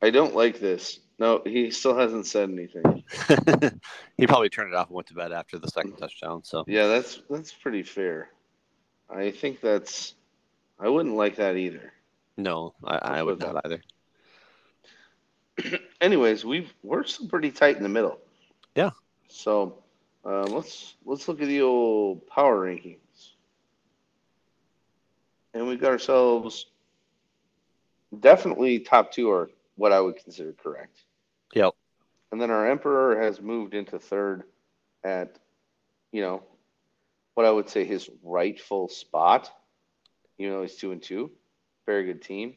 [0.00, 1.00] I don't like this.
[1.18, 3.02] No, he still hasn't said anything.
[4.16, 6.44] he probably turned it off and went to bed after the second touchdown.
[6.44, 8.30] So Yeah, that's that's pretty fair.
[9.10, 10.14] I think that's.
[10.78, 11.92] I wouldn't like that either.
[12.36, 13.82] no, I, I would not either.
[16.00, 18.20] Anyways, we've we're still pretty tight in the middle.
[18.76, 18.90] Yeah.
[19.26, 19.82] So
[20.24, 22.98] uh, let's let's look at the old power rankings,
[25.54, 26.66] and we've got ourselves
[28.20, 31.04] definitely top two are what I would consider correct.
[31.54, 31.74] Yep.
[32.32, 34.44] And then our emperor has moved into third
[35.04, 35.38] at,
[36.12, 36.42] you know,
[37.34, 39.50] what I would say his rightful spot.
[40.36, 41.30] You know, he's two and two,
[41.86, 42.54] very good team.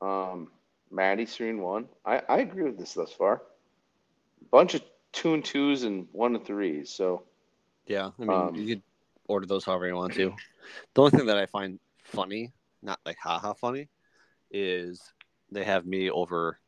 [0.00, 0.48] Um,
[0.90, 1.88] Maddie's three and one.
[2.04, 3.42] I, I agree with this thus far.
[4.50, 6.90] Bunch of two and twos and one and threes.
[6.90, 7.24] So
[7.86, 8.82] Yeah, I mean, Um, you could
[9.28, 10.34] order those however you want to.
[10.94, 12.52] The only thing that I find funny,
[12.82, 13.88] not like haha funny,
[14.50, 15.00] is
[15.50, 16.58] they have me over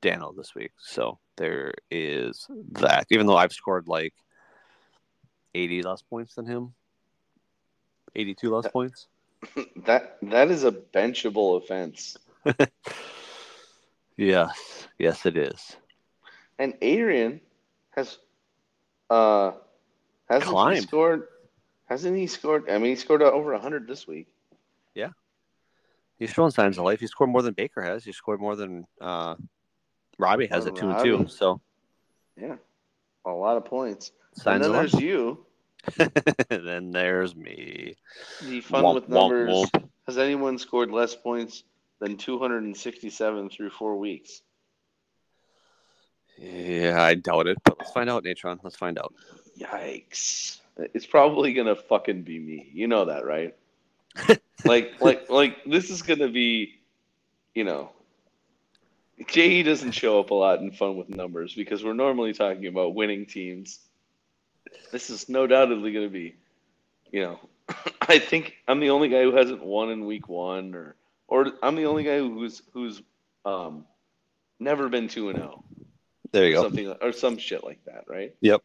[0.00, 0.72] Dano this week.
[0.78, 3.06] So there is that.
[3.10, 4.14] Even though I've scored like
[5.54, 6.74] 80 less points than him,
[8.14, 9.08] 82 less points.
[9.84, 12.16] that that is a benchable offense.
[14.16, 15.76] Yes, yes, it is.
[16.58, 17.40] And Adrian
[17.90, 18.18] has
[19.10, 19.52] uh
[20.28, 21.28] hasn't scored
[21.86, 24.28] hasn't he scored I mean he scored over hundred this week.
[24.94, 25.10] Yeah.
[26.18, 27.00] He's showing signs of life.
[27.00, 28.04] He scored more than Baker has.
[28.04, 29.34] He scored more than uh,
[30.18, 31.34] Robbie has More at than two and two.
[31.34, 31.60] So
[32.40, 32.56] Yeah.
[33.26, 34.12] A lot of points.
[34.46, 35.02] and then of there's life.
[35.02, 35.44] you.
[36.48, 37.96] then there's me.
[38.42, 39.50] The fun Womp, with womp, numbers.
[39.50, 39.88] womp.
[40.06, 41.64] Has anyone scored less points
[42.00, 44.42] than 267 through four weeks?
[46.38, 48.60] Yeah, I doubt it, but let's find out, Natron.
[48.62, 49.14] Let's find out.
[49.58, 50.60] Yikes!
[50.78, 52.70] It's probably gonna fucking be me.
[52.72, 53.54] You know that, right?
[54.64, 56.74] like, like, like this is gonna be,
[57.54, 57.90] you know,
[59.26, 62.94] JE doesn't show up a lot in fun with numbers because we're normally talking about
[62.94, 63.80] winning teams.
[64.92, 66.36] This is no doubtedly gonna be,
[67.10, 67.40] you know,
[68.02, 70.96] I think I'm the only guy who hasn't won in week one, or,
[71.28, 73.02] or I'm the only guy who's who's
[73.44, 73.84] um,
[74.60, 75.64] never been two and zero.
[76.32, 76.62] There you go.
[76.62, 78.34] something or some shit like that, right?
[78.40, 78.62] Yep.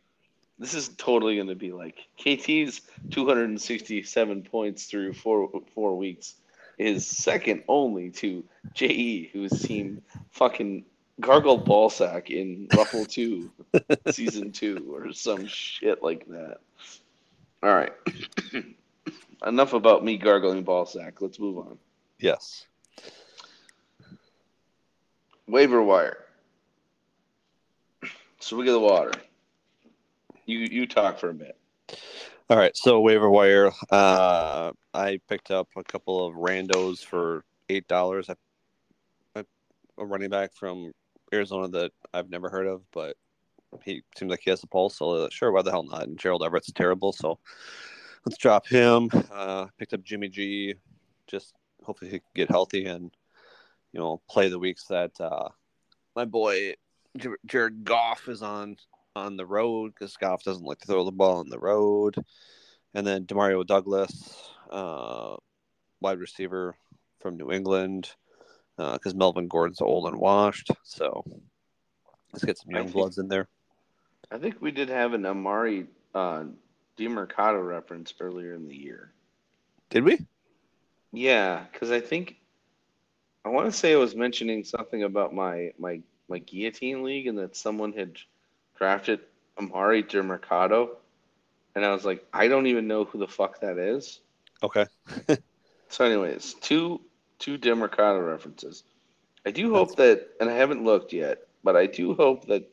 [0.61, 6.35] This is totally going to be like KT's 267 points through four four weeks
[6.77, 8.43] is second only to
[8.75, 10.85] JE, whose team fucking
[11.19, 13.51] gargled ballsack in Ruffle 2,
[14.11, 16.57] season 2, or some shit like that.
[17.63, 17.93] All right.
[19.45, 21.13] Enough about me gargling ballsack.
[21.21, 21.79] Let's move on.
[22.19, 22.67] Yes.
[25.47, 26.17] Waiver wire.
[28.39, 29.11] So we get the water.
[30.51, 31.57] You you talk for a bit.
[32.49, 32.75] All right.
[32.75, 33.71] So waiver wire.
[33.89, 38.29] Uh, I picked up a couple of randos for eight dollars.
[38.29, 39.45] A
[39.97, 40.91] running back from
[41.33, 43.15] Arizona that I've never heard of, but
[43.83, 44.97] he seems like he has a pulse.
[44.97, 46.03] So sure, why the hell not?
[46.03, 47.39] And Gerald Everett's terrible, so
[48.25, 49.09] let's drop him.
[49.31, 50.75] Uh, picked up Jimmy G.
[51.27, 53.11] Just hopefully he can get healthy and
[53.93, 55.47] you know play the weeks that uh,
[56.15, 56.73] my boy
[57.45, 58.75] Jared Goff is on
[59.15, 62.15] on the road because Goff doesn't like to throw the ball on the road.
[62.93, 65.35] And then Demario Douglas, uh,
[66.01, 66.75] wide receiver
[67.19, 68.11] from New England,
[68.77, 70.71] because uh, Melvin Gordon's old and washed.
[70.83, 71.23] So
[72.33, 73.47] let's get some young think, bloods in there.
[74.31, 76.45] I think we did have an Amari uh,
[76.97, 79.11] Demercado reference earlier in the year.
[79.89, 80.19] Did we?
[81.13, 82.37] Yeah, because I think
[83.43, 87.37] I want to say I was mentioning something about my my my guillotine league and
[87.37, 88.17] that someone had
[88.81, 89.19] drafted
[89.59, 90.89] Amari Demercado,
[91.75, 94.21] and I was like, I don't even know who the fuck that is.
[94.63, 94.87] Okay.
[95.89, 96.99] so, anyways, two
[97.37, 98.83] two Demercado references.
[99.45, 100.21] I do hope That's...
[100.21, 102.67] that, and I haven't looked yet, but I do hope that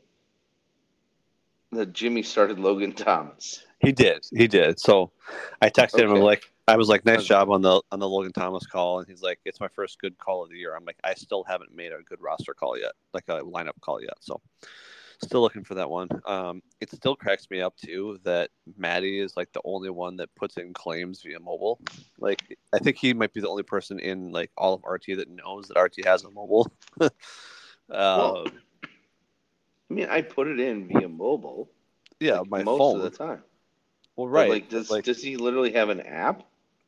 [1.73, 3.67] that Jimmy started Logan Thomas.
[3.81, 4.25] He did.
[4.35, 4.81] He did.
[4.81, 5.13] So
[5.61, 6.05] I texted okay.
[6.05, 6.13] him.
[6.13, 9.07] I'm like, I was like, nice job on the on the Logan Thomas call, and
[9.07, 10.75] he's like, it's my first good call of the year.
[10.75, 14.01] I'm like, I still haven't made a good roster call yet, like a lineup call
[14.01, 14.17] yet.
[14.21, 14.41] So
[15.23, 16.09] still looking for that one.
[16.27, 20.35] Um, it still cracks me up too that Maddie is like the only one that
[20.35, 21.81] puts in claims via mobile.
[22.19, 25.31] Like, I think he might be the only person in like all of RT that
[25.31, 26.71] knows that RT has a mobile.
[27.01, 27.09] uh,
[27.91, 28.45] well,
[29.91, 31.71] I mean, I put it in via mobile.
[32.21, 32.97] Yeah, like, my most phone.
[32.97, 33.43] of the time.
[34.17, 34.49] Well, right.
[34.49, 36.43] But like, does like, does he literally have an app?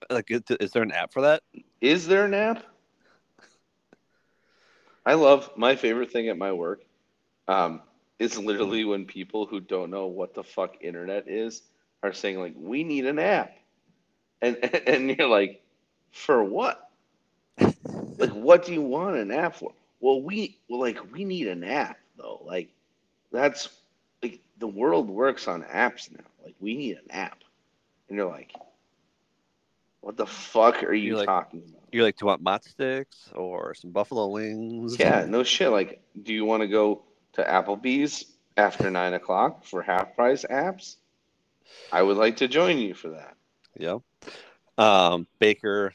[0.08, 1.42] Like, is there an app for that?
[1.80, 2.64] Is there an app?
[5.06, 6.82] I love my favorite thing at my work.
[7.48, 7.82] Um,
[8.20, 8.90] is literally mm-hmm.
[8.90, 11.62] when people who don't know what the fuck internet is
[12.02, 13.56] are saying like, "We need an app,"
[14.40, 14.56] and
[14.86, 15.64] and you're like,
[16.12, 16.90] "For what?
[17.58, 21.64] like, what do you want an app for?" Well, we well, like we need an
[21.64, 22.42] app though.
[22.44, 22.68] Like,
[23.32, 23.70] that's
[24.22, 26.24] like the world works on apps now.
[26.44, 27.38] Like, we need an app,
[28.08, 28.52] and you're like,
[30.02, 33.30] "What the fuck are you like, talking about?" You're like, "Do you want mott sticks
[33.34, 35.70] or some buffalo wings?" Yeah, no shit.
[35.70, 37.02] Like, do you want to go?
[37.34, 38.24] To Applebee's
[38.56, 40.96] after nine o'clock for half price apps,
[41.92, 43.36] I would like to join you for that.
[43.78, 43.98] Yeah.
[44.78, 45.92] Um, Baker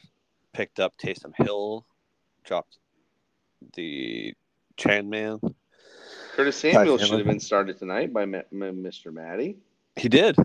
[0.52, 1.84] picked up Taysom Hill,
[2.44, 2.78] dropped
[3.74, 4.34] the
[4.76, 5.40] Chan Man.
[6.34, 9.12] Curtis Samuel should have been started tonight by Mr.
[9.12, 9.56] Maddie.
[9.96, 10.36] He did.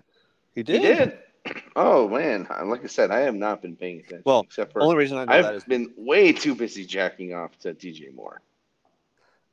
[0.56, 0.82] He did.
[0.82, 1.18] He did.
[1.76, 4.22] Oh man, like I said, I have not been paying attention.
[4.26, 7.34] Well, except for only reason I know I've that is been way too busy jacking
[7.34, 8.42] off to DJ Moore.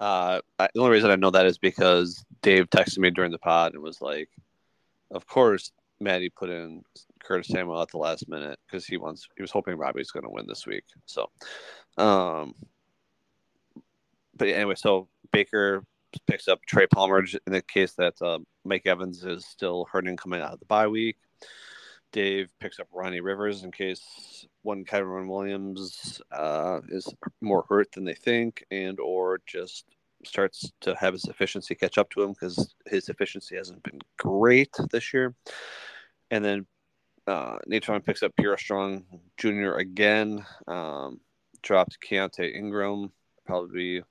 [0.00, 3.38] Uh, I, the only reason I know that is because Dave texted me during the
[3.38, 4.28] pod and was like,
[5.10, 6.82] "Of course, Maddie put in
[7.22, 10.30] Curtis Samuel at the last minute because he wants he was hoping Robbie's going to
[10.30, 11.30] win this week." So,
[11.96, 12.54] um,
[14.36, 15.84] but anyway, so Baker
[16.26, 20.40] picks up Trey Palmer in the case that uh, Mike Evans is still hurting coming
[20.40, 21.16] out of the bye week.
[22.12, 28.04] Dave picks up Ronnie Rivers in case one Kyren Williams uh, is more hurt than
[28.04, 29.84] they think, and or just
[30.24, 34.74] starts to have his efficiency catch up to him because his efficiency hasn't been great
[34.90, 35.34] this year.
[36.30, 36.66] And then
[37.26, 39.04] uh, Natron picks up Pierre Strong
[39.36, 39.72] Jr.
[39.72, 40.44] again.
[40.66, 41.20] Um,
[41.62, 43.12] dropped Keaontay Ingram.
[43.46, 44.02] Probably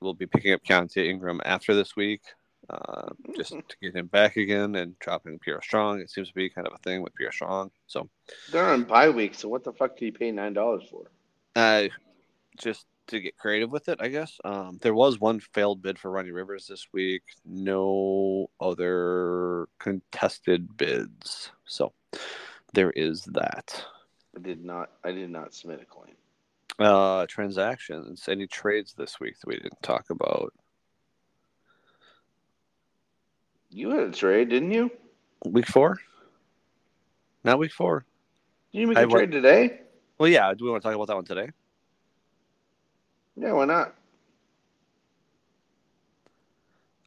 [0.00, 2.22] will be picking up Keaontay Ingram after this week
[2.72, 6.00] uh, just to get him back again and dropping Pierre Strong.
[6.00, 7.70] It seems to be kind of a thing with Pierre Strong.
[7.86, 8.08] So
[8.50, 9.34] they're on bye week.
[9.34, 11.04] So what the fuck do you pay nine dollars for?
[11.54, 11.88] Uh,
[12.58, 14.38] just to get creative with it, I guess.
[14.44, 17.22] Um, there was one failed bid for Ronnie Rivers this week.
[17.44, 21.50] No other contested bids.
[21.66, 21.92] So
[22.72, 23.84] there is that.
[24.36, 24.90] I did not.
[25.04, 26.14] I did not submit a claim.
[26.78, 28.28] Uh, transactions.
[28.28, 30.52] Any trades this week that we didn't talk about?
[33.74, 34.90] You had a trade, didn't you?
[35.46, 35.98] Week four?
[37.42, 38.04] Not week four.
[38.72, 39.80] Did you make a trade today?
[40.18, 40.52] Well, yeah.
[40.52, 41.50] Do we want to talk about that one today?
[43.34, 43.94] Yeah, why not?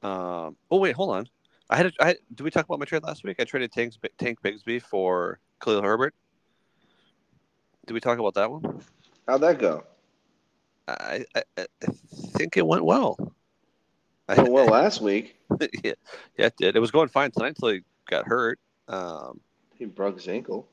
[0.02, 1.28] Um, oh wait, hold on.
[1.70, 3.38] I had, a, I had, did we talk about my trade last week?
[3.40, 6.14] I traded Tank Tank Bigsby for Khalil Herbert.
[7.86, 8.82] Did we talk about that one?
[9.28, 9.84] How'd that go?
[10.88, 11.66] I, I, I
[12.38, 13.35] think it went well.
[14.30, 15.38] It went well last week.
[15.84, 15.94] yeah,
[16.38, 16.76] yeah, it did.
[16.76, 18.60] It was going fine tonight until he got hurt.
[18.88, 19.40] Um,
[19.76, 20.68] He broke his ankle.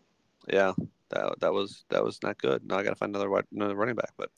[0.49, 0.73] yeah,
[1.11, 2.65] that that was that was not good.
[2.65, 4.31] Now I got to find another another running back, but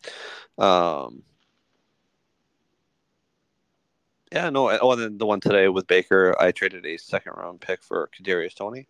[0.62, 1.23] um,
[4.33, 4.69] yeah, no.
[4.81, 8.11] Oh, and then the one today with Baker, I traded a second round pick for
[8.19, 8.89] Kadarius Toney.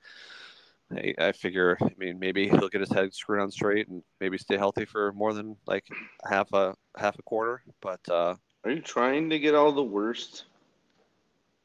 [0.92, 4.38] I, I figure, I mean, maybe he'll get his head screwed on straight and maybe
[4.38, 5.84] stay healthy for more than like
[6.28, 7.62] half a half a quarter.
[7.80, 10.44] But uh, Are you trying to get all the worst,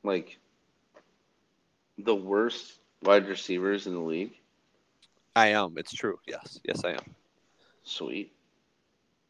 [0.04, 0.38] like,
[1.98, 4.34] the worst wide receivers in the league?
[5.36, 5.78] I am.
[5.78, 6.18] It's true.
[6.28, 7.16] Yes, yes, I am.
[7.84, 8.32] Sweet.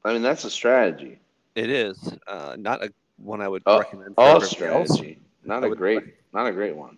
[0.03, 1.19] I mean, that's a strategy.
[1.55, 4.49] It is uh, not a one I would Oh, recommend for All else.
[4.49, 5.19] strategy.
[5.43, 6.03] Not I a great,
[6.33, 6.97] not a great one.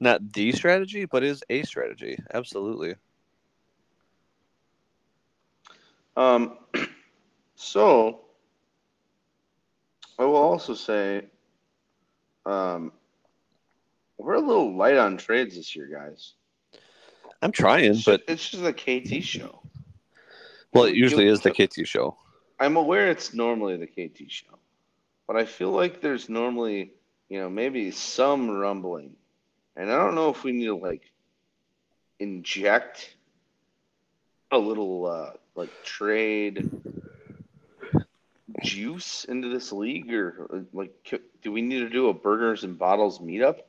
[0.00, 2.18] Not the strategy, but is a strategy.
[2.32, 2.94] Absolutely.
[6.16, 6.58] Um,
[7.54, 8.20] so
[10.20, 11.24] I will also say,
[12.44, 12.92] um,
[14.18, 16.34] we're a little light on trades this year, guys.
[17.40, 19.62] I'm trying, It's but ju- it's just a KT show.
[20.74, 22.18] well, it usually is the KT show.
[22.58, 24.58] I'm aware it's normally the KT show,
[25.26, 26.92] but I feel like there's normally,
[27.30, 29.16] you know, maybe some rumbling,
[29.74, 31.10] and I don't know if we need to like
[32.18, 33.16] inject
[34.52, 36.70] a little uh, like trade
[38.62, 40.92] juice into this league, or uh, like,
[41.42, 43.60] do we need to do a burgers and bottles meetup?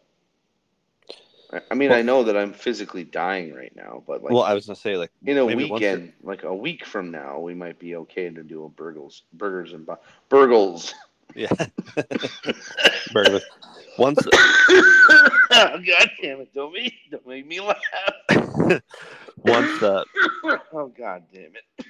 [1.69, 4.67] I- mean, I know that I'm physically dying right now, but like well, I was
[4.67, 8.29] gonna say like in a weekend, like a week from now, we might be okay
[8.29, 9.95] to do a burgers, burgers and bu-
[10.29, 10.93] burgles.
[11.35, 11.49] yeah,
[13.11, 13.43] burgers.
[13.97, 14.23] Once
[15.51, 16.53] God damn it!
[16.53, 17.77] Don't make don't make me laugh.
[19.37, 20.03] once uh,
[20.73, 21.85] oh God damn it!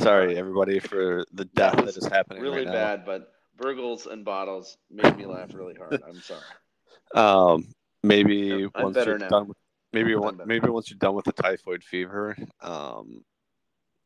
[0.00, 4.78] Sorry everybody for the death that is happening Really right bad, but burgles and bottles
[4.90, 6.02] made me laugh really hard.
[6.06, 6.40] I'm sorry.
[7.14, 7.66] Um,
[8.02, 9.28] maybe I'm once you're now.
[9.28, 9.56] done with
[9.92, 13.24] maybe one, maybe once you're done with the typhoid fever, um,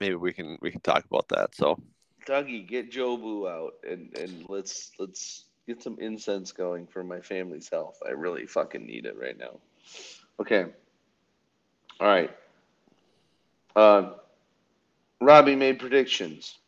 [0.00, 1.54] maybe we can we can talk about that.
[1.54, 1.78] So
[2.26, 7.68] Dougie, get Jobu out and and let's let's get some incense going for my family's
[7.68, 7.98] health.
[8.06, 9.60] I really fucking need it right now.
[10.40, 10.66] Okay.
[12.00, 12.30] All right.
[13.76, 14.12] Uh,
[15.24, 16.58] Robbie made predictions.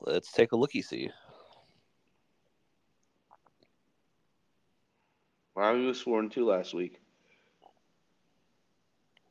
[0.00, 1.10] let's take a looky see.
[5.56, 7.00] Robbie was sworn to last week.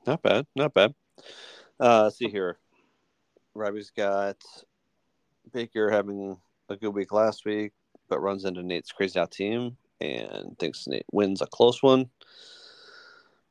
[0.05, 0.93] Not bad, not bad.
[1.79, 2.57] Uh, let's see here.
[3.55, 4.35] Robbie's got
[5.53, 7.71] Baker having a good week last week,
[8.09, 12.09] but runs into Nate's crazy out team and thinks Nate wins a close one.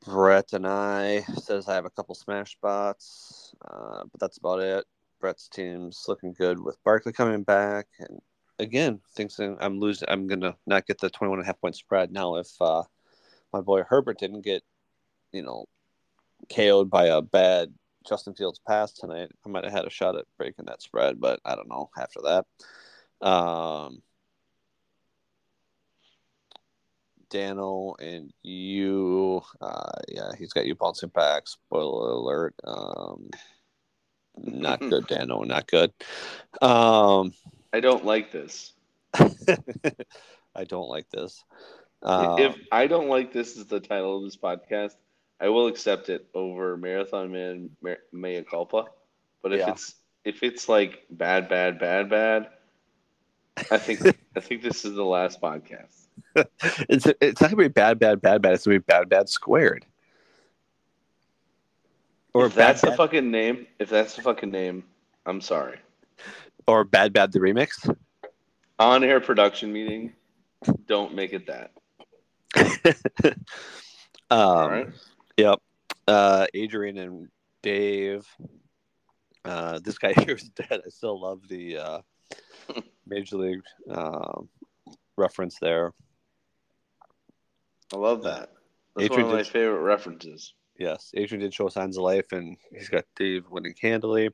[0.07, 4.85] Brett and I says I have a couple smash spots, uh, but that's about it.
[5.21, 8.21] Brett's team's looking good with Barkley coming back, and
[8.61, 10.09] again thinks I'm losing.
[10.09, 12.85] I'm gonna not get the 21 and a half point spread now if uh,
[13.53, 14.63] my boy Herbert didn't get,
[15.33, 15.67] you know,
[16.55, 17.75] KO'd by a bad
[18.07, 21.41] Justin Fields pass tonight, I might have had a shot at breaking that spread, but
[21.45, 23.27] I don't know after that.
[23.27, 24.03] Um,
[27.31, 31.47] Daniel and you, uh, yeah, he's got you bouncing back.
[31.49, 32.55] Spoiler alert.
[32.64, 33.31] Um,
[34.37, 35.45] not good, Daniel.
[35.45, 35.93] Not good.
[36.61, 37.33] Um,
[37.72, 38.72] I don't like this.
[39.14, 41.45] I don't like this.
[42.03, 44.93] Um, if I don't like this is the title of this podcast,
[45.41, 48.87] I will accept it over Marathon Man Mar- Mea Culpa.
[49.43, 49.70] But if Yeah.
[49.70, 52.51] it's if it's like bad, bad, bad, bad,
[53.70, 54.01] I think
[54.37, 56.06] I think this is the last podcast.
[56.89, 58.55] it's it's not gonna be bad, bad, bad, bad.
[58.55, 59.85] It's gonna be bad, bad squared.
[62.35, 64.85] Or if that's bad, the fucking name, if that's the fucking name,
[65.25, 65.79] I'm sorry.
[66.67, 67.95] or bad, bad the remix.
[68.79, 70.12] On air production meeting,
[70.87, 71.71] don't make it that.
[74.31, 74.89] um, All right.
[75.39, 75.61] Yep.
[76.07, 77.29] Uh, Adrian and
[77.62, 78.27] Dave.
[79.45, 80.83] Uh, this guy here is dead.
[80.85, 82.01] I still love the uh,
[83.07, 84.49] Major League um,
[85.17, 85.93] reference there.
[87.93, 88.51] I love that.
[88.95, 90.55] That's Adrian one of my did- favorite references.
[90.78, 94.28] Yes, Adrian did show signs of life, and he's got Dave winning handily.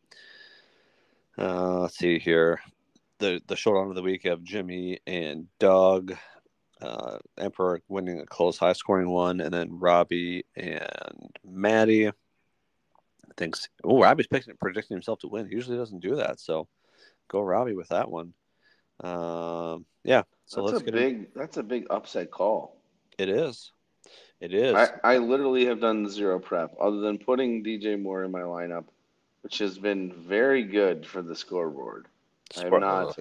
[1.39, 2.61] Uh, let's see here.
[3.19, 6.17] The the showdown of the week of Jimmy and Doug.
[6.81, 12.11] Uh, Emperor winning a close, high scoring one, and then Robbie and Maddie.
[13.37, 15.47] Thinks oh Robbie's picking predicting himself to win.
[15.47, 16.67] He usually doesn't do that, so
[17.29, 18.35] go Robbie with that one.
[19.01, 20.23] Um, yeah.
[20.47, 21.35] So that's let's a get big.
[21.35, 22.82] That's a big upset call.
[23.19, 23.73] It is.
[24.41, 24.75] It is.
[24.75, 28.85] I, I literally have done zero prep other than putting DJ Moore in my lineup,
[29.43, 32.07] which has been very good for the scoreboard.
[32.59, 33.19] I have not.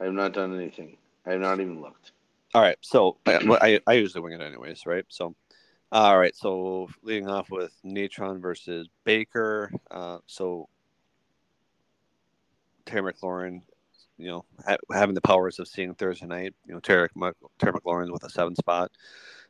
[0.00, 0.96] I have not done anything.
[1.26, 2.12] I have not even looked.
[2.54, 5.04] All right, so I, I I usually wing it anyways, right?
[5.08, 5.34] So,
[5.92, 9.70] all right, so leading off with Natron versus Baker.
[9.90, 10.68] Uh, so
[12.86, 13.60] Terry McLaurin,
[14.18, 17.72] you know, ha- having the powers of seeing Thursday night, you know, Terry, Mc- Terry
[17.72, 18.90] McLaurin with a seven spot,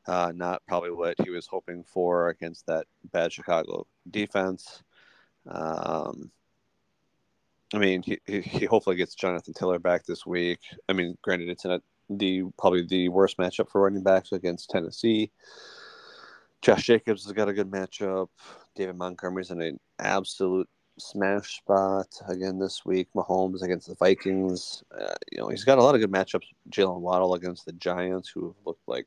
[0.06, 4.82] uh, not probably what he was hoping for against that bad Chicago defense.
[5.46, 6.30] Um,
[7.74, 10.60] I mean, he, he, hopefully gets Jonathan Taylor back this week.
[10.88, 14.70] I mean, granted, it's in a the probably the worst matchup for running backs against
[14.70, 15.30] Tennessee.
[16.62, 18.28] Josh Jacobs has got a good matchup.
[18.74, 20.68] David Montgomery's in an absolute
[21.00, 23.08] smash spot again this week.
[23.14, 24.82] Mahomes against the Vikings.
[24.98, 26.46] Uh, you know, he's got a lot of good matchups.
[26.70, 29.06] Jalen Waddle against the Giants, who have looked like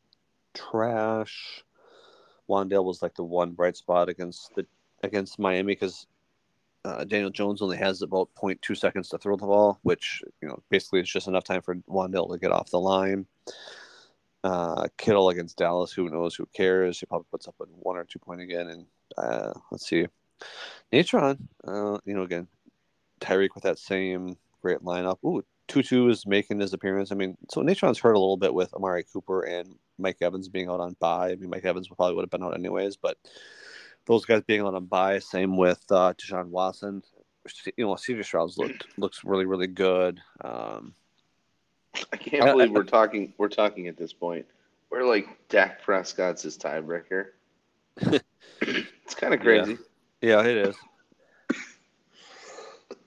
[0.54, 1.64] trash.
[2.50, 4.66] Wan'Dale was like the one bright spot against the
[5.04, 6.08] against Miami because
[6.84, 10.62] uh, Daniel Jones only has about 0.2 seconds to throw the ball, which you know
[10.70, 13.26] basically is just enough time for Wan'Dale to get off the line.
[14.44, 17.00] Uh, Kittle against Dallas, who knows, who cares?
[17.00, 18.70] He probably puts up a one or two point again.
[18.70, 18.86] And
[19.18, 20.08] uh, let's see,
[20.92, 22.48] Natron, uh, you know, again,
[23.20, 25.18] Tyreek with that same great lineup.
[25.26, 27.12] Ooh, Tutu is making his appearance.
[27.12, 30.70] I mean, so Natron's hurt a little bit with Amari Cooper and Mike Evans being
[30.70, 31.32] out on bye.
[31.32, 33.18] I mean, Mike Evans probably would have been out anyways, but
[34.06, 35.20] those guys being out on bye.
[35.20, 37.04] Same with uh, Deshaun Watson.
[37.78, 40.20] You know, CJ Stroud's looked looks really really good.
[40.42, 40.94] Um,
[42.12, 43.34] I can't I- believe I- we're talking.
[43.38, 44.46] We're talking at this point.
[44.90, 47.28] We're like Dak Prescott's his tiebreaker.
[47.98, 49.72] it's kind of crazy.
[49.72, 49.78] yeah,
[50.22, 50.76] it is.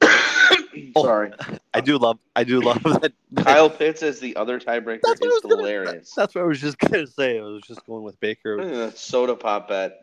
[0.97, 1.33] Sorry,
[1.73, 2.19] I do love.
[2.37, 3.13] I do love that.
[3.37, 6.13] Kyle Pitts as the other tiebreaker That's what I is was gonna- hilarious.
[6.15, 7.39] That's what I was just gonna say.
[7.39, 8.57] I was just going with Baker.
[8.59, 10.01] Look at that soda pop bet.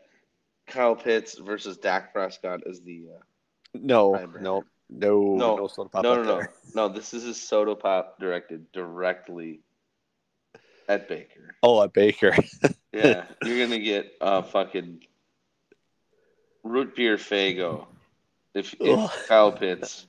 [0.68, 3.20] Kyle Pitts versus Dak Prescott is the uh,
[3.74, 4.42] No, Tiebreaker.
[4.42, 6.54] no, no, No, no, soda pop no, no, no, there.
[6.76, 6.88] no.
[6.88, 9.62] This is a soda pop directed directly
[10.88, 11.56] at Baker.
[11.64, 12.36] Oh, at Baker.
[12.94, 15.06] Yeah, you're gonna get uh fucking
[16.64, 17.86] root beer Faygo
[18.54, 20.08] if, if Kyle Pitts.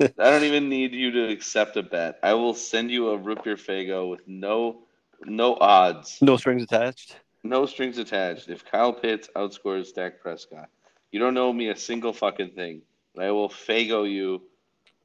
[0.00, 2.18] I don't even need you to accept a bet.
[2.22, 4.84] I will send you a root beer Faygo with no
[5.24, 7.16] no odds, no strings attached.
[7.42, 8.48] no strings attached.
[8.48, 10.68] If Kyle Pitts outscores Dak Prescott,
[11.10, 12.82] you don't know me a single fucking thing.
[13.14, 14.42] But I will Fago you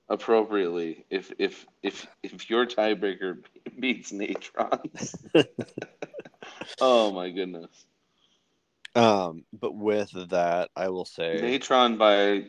[0.09, 3.39] appropriately if if if if your tiebreaker
[3.79, 5.15] beats Natron's.
[6.81, 7.86] oh my goodness.
[8.97, 12.45] Um, but with that, I will say, Natron by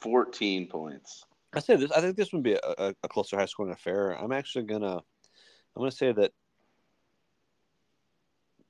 [0.00, 1.24] 14 points.
[1.54, 1.90] I say this.
[1.90, 4.10] I think this would be a, a, a closer high scoring affair.
[4.10, 6.32] I'm actually gonna, I'm gonna say that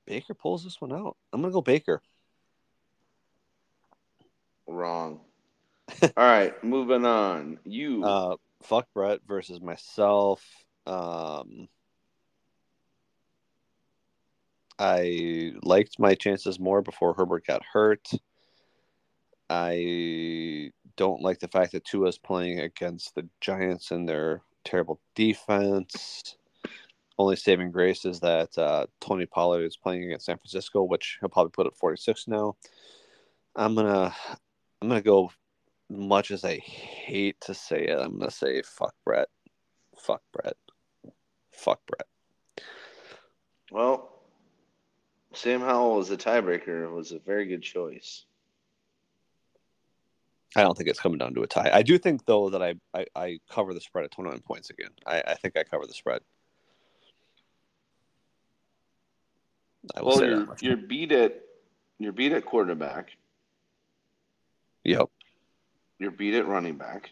[0.07, 1.17] Baker pulls this one out.
[1.33, 2.01] I'm gonna go Baker.
[4.65, 5.19] Wrong.
[6.01, 7.59] All right, moving on.
[7.65, 8.03] You.
[8.05, 10.45] Uh, fuck Brett versus myself.
[10.85, 11.67] Um,
[14.79, 18.09] I liked my chances more before Herbert got hurt.
[19.49, 26.37] I don't like the fact that Tua's playing against the Giants and their terrible defense.
[27.17, 31.27] Only saving grace is that uh, Tony Pollard is playing against San Francisco, which he'll
[31.27, 32.55] probably put at 46 now.
[33.57, 34.15] I'm gonna,
[34.81, 35.31] I'm gonna go.
[35.91, 39.27] Much as I hate to say it, I'm gonna say fuck Brett,
[39.97, 40.55] fuck Brett,
[41.51, 42.63] fuck Brett.
[43.71, 44.18] well,
[45.33, 48.25] Sam Howell as a tiebreaker was a very good choice.
[50.55, 51.69] I don't think it's coming down to a tie.
[51.71, 54.89] I do think though that I I, I cover the spread at 29 points again.
[55.05, 56.21] I, I think I cover the spread.
[59.95, 61.41] I Well, you're, you're beat at
[61.99, 63.11] you're beat at quarterback.
[64.83, 65.09] Yep.
[65.99, 67.11] You're beat at running back.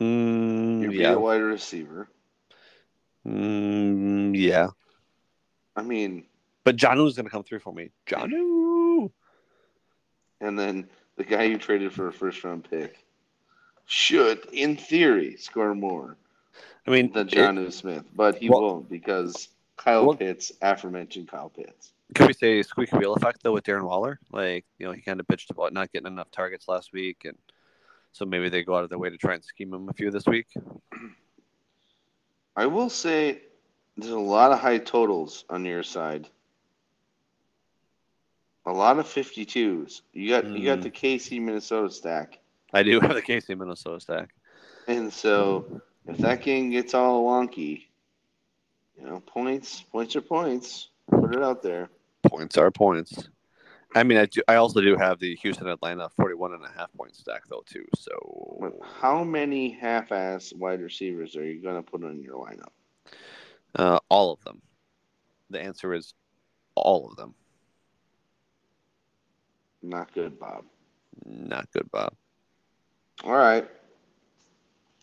[0.00, 1.12] Mm, You're beat yeah.
[1.12, 2.08] at wide receiver.
[3.26, 4.68] Mm, yeah.
[5.74, 6.24] I mean,
[6.64, 7.90] But Jonnu's going to come through for me.
[8.06, 9.10] Jonnu.
[10.40, 13.04] and then the guy you traded for a first round pick
[13.86, 16.16] should, in theory, score more
[16.86, 21.50] I mean, than it- Smith, but he Well- won't because Kyle Well- Pitts, aforementioned Kyle
[21.50, 21.92] Pitts.
[22.14, 24.18] Can we say squeaky wheel effect though with Darren Waller?
[24.32, 27.36] Like, you know, he kind of bitched about not getting enough targets last week, and
[28.12, 30.10] so maybe they go out of their way to try and scheme him a few
[30.10, 30.46] this week.
[32.56, 33.42] I will say
[33.96, 36.28] there's a lot of high totals on your side.
[38.68, 40.02] A lot of 52s.
[40.12, 40.82] You got you got Mm.
[40.82, 42.38] the KC Minnesota stack.
[42.74, 44.34] I do have the KC Minnesota stack.
[44.86, 47.84] And so if that game gets all wonky,
[48.98, 50.88] you know, points, points are points.
[51.10, 51.88] Put it out there.
[52.26, 53.30] Points are points.
[53.94, 54.42] I mean, I do.
[54.46, 57.86] I also do have the Houston Atlanta 41 and a half point stack though too.
[57.96, 62.72] So how many half-ass wide receivers are you going to put in your lineup?
[63.76, 64.60] uh, all of them.
[65.48, 66.12] The answer is
[66.74, 67.34] all of them.
[69.82, 70.64] Not good, Bob.
[71.24, 72.14] Not good, Bob.
[73.24, 73.68] All right.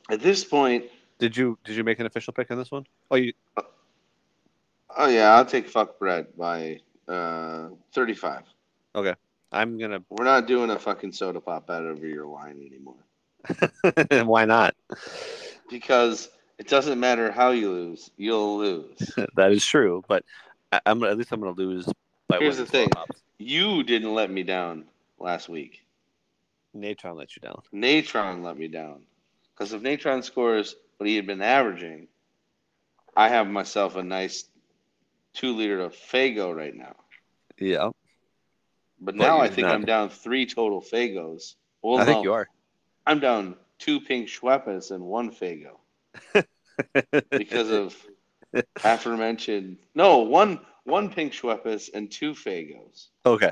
[0.09, 0.86] At this point,
[1.19, 2.86] Did you did you make an official pick on this one?
[3.09, 3.34] Oh, you
[4.97, 8.43] oh yeah, I'll take fuck Brett by uh, 35.
[9.51, 10.01] I'm gonna.
[10.09, 12.95] We're not doing a fucking soda pop bet over your line anymore
[14.11, 14.76] And why not?
[15.69, 19.11] because it doesn't matter how you lose, you'll lose.
[19.36, 20.23] that is true, but
[20.71, 21.88] I, I'm at least I'm gonna lose
[22.28, 22.39] by.
[22.39, 22.89] Here's the thing.
[22.89, 23.21] 12 pops.
[23.38, 24.86] You didn't let me down
[25.19, 25.81] last week.
[26.73, 27.61] Natron let you down.
[27.71, 29.01] Natron let me down.
[29.53, 32.07] Because if Natron scores what he had been averaging,
[33.15, 34.45] I have myself a nice
[35.33, 36.95] two liter of Faygo right now.
[37.57, 37.89] Yeah,
[38.99, 39.75] But But now I think not.
[39.75, 41.55] I'm down three total Faygos.
[41.81, 42.49] Well, I think you are.
[43.05, 45.77] I'm down two pink Schweppes and one Faygo
[47.31, 47.95] because of
[48.83, 49.77] aforementioned.
[49.93, 53.07] No, one one pink Schweppes and two Faygos.
[53.25, 53.51] okay.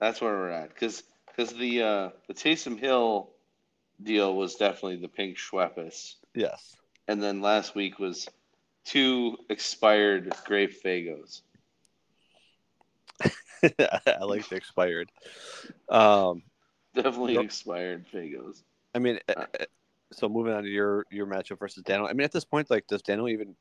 [0.00, 0.70] That's where we're at.
[0.70, 3.30] Because because the uh, the Taysom Hill
[4.02, 6.14] deal was definitely the pink Schweppes.
[6.34, 6.74] Yes.
[7.08, 8.28] and then last week was
[8.84, 11.42] two expired grape faygos.
[13.62, 15.10] I like the expired.
[15.88, 16.42] Um,
[16.94, 17.44] Definitely Yep.
[17.44, 18.62] expired faygos.
[18.94, 19.64] I mean, uh, uh,
[20.12, 22.06] so moving on to your your matchup versus Daniel.
[22.08, 23.54] I mean, at this point, like, does Daniel even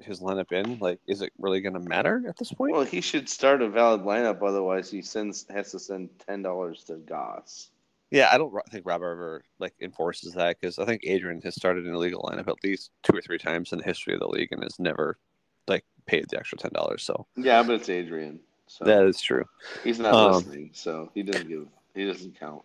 [0.00, 0.78] his lineup in?
[0.78, 2.72] Like, is it really going to matter at this point?
[2.72, 6.84] Well, he should start a valid lineup, otherwise he sends has to send ten dollars
[6.84, 7.70] to Goss.
[8.10, 11.86] Yeah, I don't think Rob ever like enforces that because I think Adrian has started
[11.86, 14.48] an illegal lineup at least two or three times in the history of the league
[14.50, 15.18] and has never
[15.66, 17.02] like paid the extra ten dollars.
[17.02, 19.44] So Yeah, but it's Adrian, so that is true.
[19.84, 22.62] he's not um, listening, so he doesn't give he doesn't count.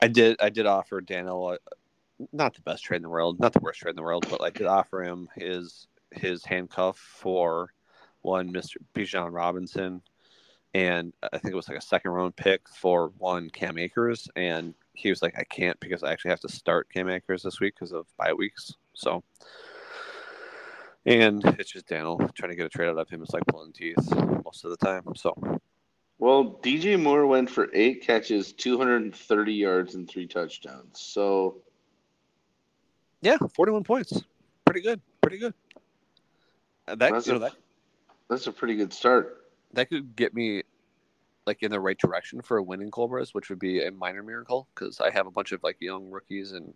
[0.00, 1.56] I did I did offer Daniel uh,
[2.32, 4.42] not the best trade in the world, not the worst trade in the world, but
[4.42, 5.86] I did offer him his
[6.18, 7.72] his handcuff for
[8.22, 8.76] one Mr.
[8.94, 10.02] Bijan Robinson,
[10.74, 14.74] and I think it was like a second round pick for one Cam Akers, and
[14.94, 17.74] he was like, I can't because I actually have to start Cam Akers this week
[17.74, 18.72] because of bye weeks.
[18.94, 19.22] So,
[21.06, 23.72] and it's just Daniel trying to get a trade out of him is like pulling
[23.72, 23.96] teeth
[24.44, 25.02] most of the time.
[25.14, 25.34] So,
[26.18, 31.00] Well, DJ Moore went for eight catches, two hundred and thirty yards, and three touchdowns.
[31.00, 31.58] So
[33.22, 34.22] yeah, forty one points,
[34.64, 35.54] pretty good, pretty good.
[36.86, 37.52] That That's you know a- that
[38.28, 39.44] that's a pretty good start.
[39.72, 40.62] that could get me
[41.46, 44.22] like in the right direction for a win in Cobras, which would be a minor
[44.22, 46.74] miracle because I have a bunch of like young rookies and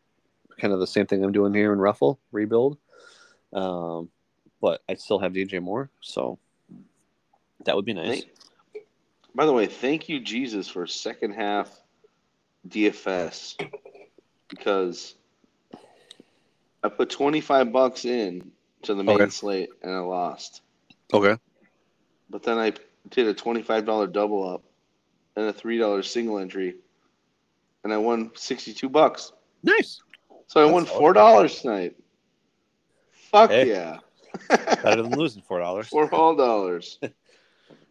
[0.61, 2.79] kind of the same thing I'm doing here in Ruffle rebuild.
[3.53, 4.11] Um,
[4.61, 6.39] but I still have DJ Moore, so
[7.65, 8.23] that would be nice.
[8.23, 8.35] Thank-
[9.35, 11.81] by the way, thank you, Jesus, for second half
[12.69, 13.57] DFS
[14.49, 15.15] because
[16.83, 18.51] I put 25 bucks in
[18.83, 19.31] to the main Okay.
[19.31, 20.63] slate and I lost.
[21.13, 21.37] Okay.
[22.31, 22.73] But then I
[23.11, 24.63] did a $25 double up
[25.37, 26.77] and a $3 single entry
[27.85, 29.33] and I won 62 bucks.
[29.63, 30.01] Nice.
[30.47, 31.97] So I That's won $4 tonight.
[33.31, 33.69] Fuck Hey.
[33.69, 33.99] yeah.
[34.49, 35.89] Better than losing four dollars.
[35.89, 36.99] Four whole dollars.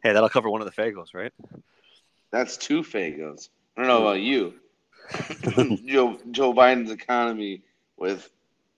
[0.01, 1.33] Hey, that'll cover one of the Faygos, right?
[2.31, 3.49] That's two Faygos.
[3.75, 4.53] I don't know about you.
[5.85, 7.63] Joe Joe Biden's economy
[7.97, 8.29] with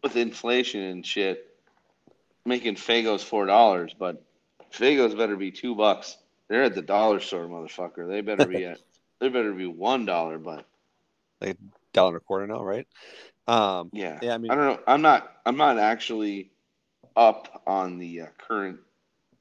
[0.02, 1.51] with inflation and shit
[2.46, 4.24] making Faygos four dollars, but
[4.72, 6.18] Faygos better be two bucks.
[6.50, 8.08] They're at the dollar store, motherfucker.
[8.08, 8.80] They better be at
[9.20, 10.66] they better be one dollar, but
[11.42, 11.58] like
[11.94, 12.88] Dollar and a quarter now, right?
[13.48, 14.22] Um, yeah.
[14.22, 14.80] yeah, I mean, I don't know.
[14.88, 16.52] I'm not I'm not actually
[17.16, 18.80] up on the uh, current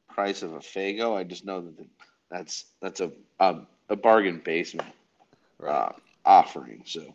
[0.09, 1.16] price of a Faygo.
[1.16, 1.86] I just know that the,
[2.30, 4.92] that's that's a, a a bargain basement
[5.59, 5.82] right.
[5.82, 5.92] uh,
[6.24, 6.82] offering.
[6.86, 7.14] So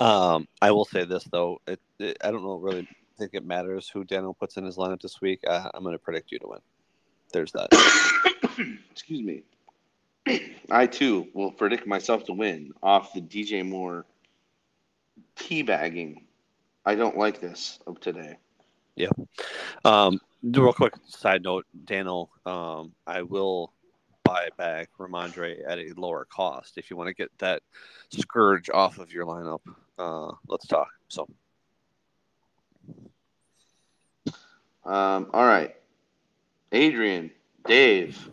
[0.00, 2.88] Um, I will say this though, it, it, I don't know really
[3.22, 5.40] think it matters who Daniel puts in his lineup this week.
[5.46, 6.58] Uh, I'm going to predict you to win.
[7.32, 7.68] There's that.
[8.90, 9.42] excuse me.
[10.70, 14.06] I too will predict myself to win off the DJ Moore
[15.36, 16.24] teabagging.
[16.84, 18.38] I don't like this of today.
[18.96, 19.10] Yeah.
[19.84, 22.28] Um, real quick side note, Daniel.
[22.44, 23.72] Um, I will
[24.24, 27.62] buy back Rhamondre at a lower cost if you want to get that
[28.10, 29.60] scourge off of your lineup.
[29.96, 30.88] Uh, let's talk.
[31.08, 31.28] So
[34.84, 35.74] Um, all right,
[36.72, 37.30] Adrian,
[37.66, 38.28] Dave.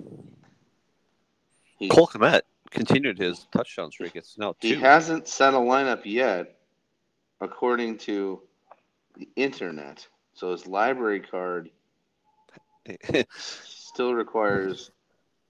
[1.78, 2.42] He, Cole Kmet
[2.72, 4.16] continued his touchdown streak.
[4.16, 4.68] It's now two.
[4.68, 6.58] he hasn't set a lineup yet,
[7.40, 8.42] according to
[9.18, 10.08] the internet.
[10.34, 11.70] So his library card
[13.36, 14.92] still requires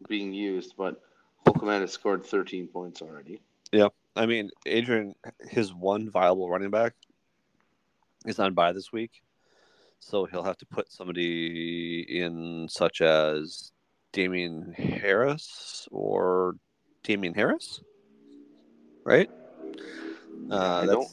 [0.08, 1.02] being used, but
[1.45, 3.41] Holcomb has scored 13 points already.
[3.72, 3.93] Yep.
[4.16, 5.16] I mean, Adrian,
[5.50, 6.93] his one viable running back
[8.26, 9.22] is on bye this week.
[10.00, 13.72] So he'll have to put somebody in, such as
[14.12, 16.56] Damien Harris or
[17.04, 17.82] Damien Harris,
[19.04, 19.30] right?
[20.50, 21.10] Uh, I don't.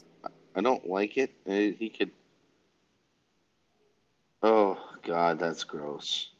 [0.54, 1.30] I don't like it.
[1.46, 2.10] Uh, he could.
[4.42, 6.30] Oh God, that's gross.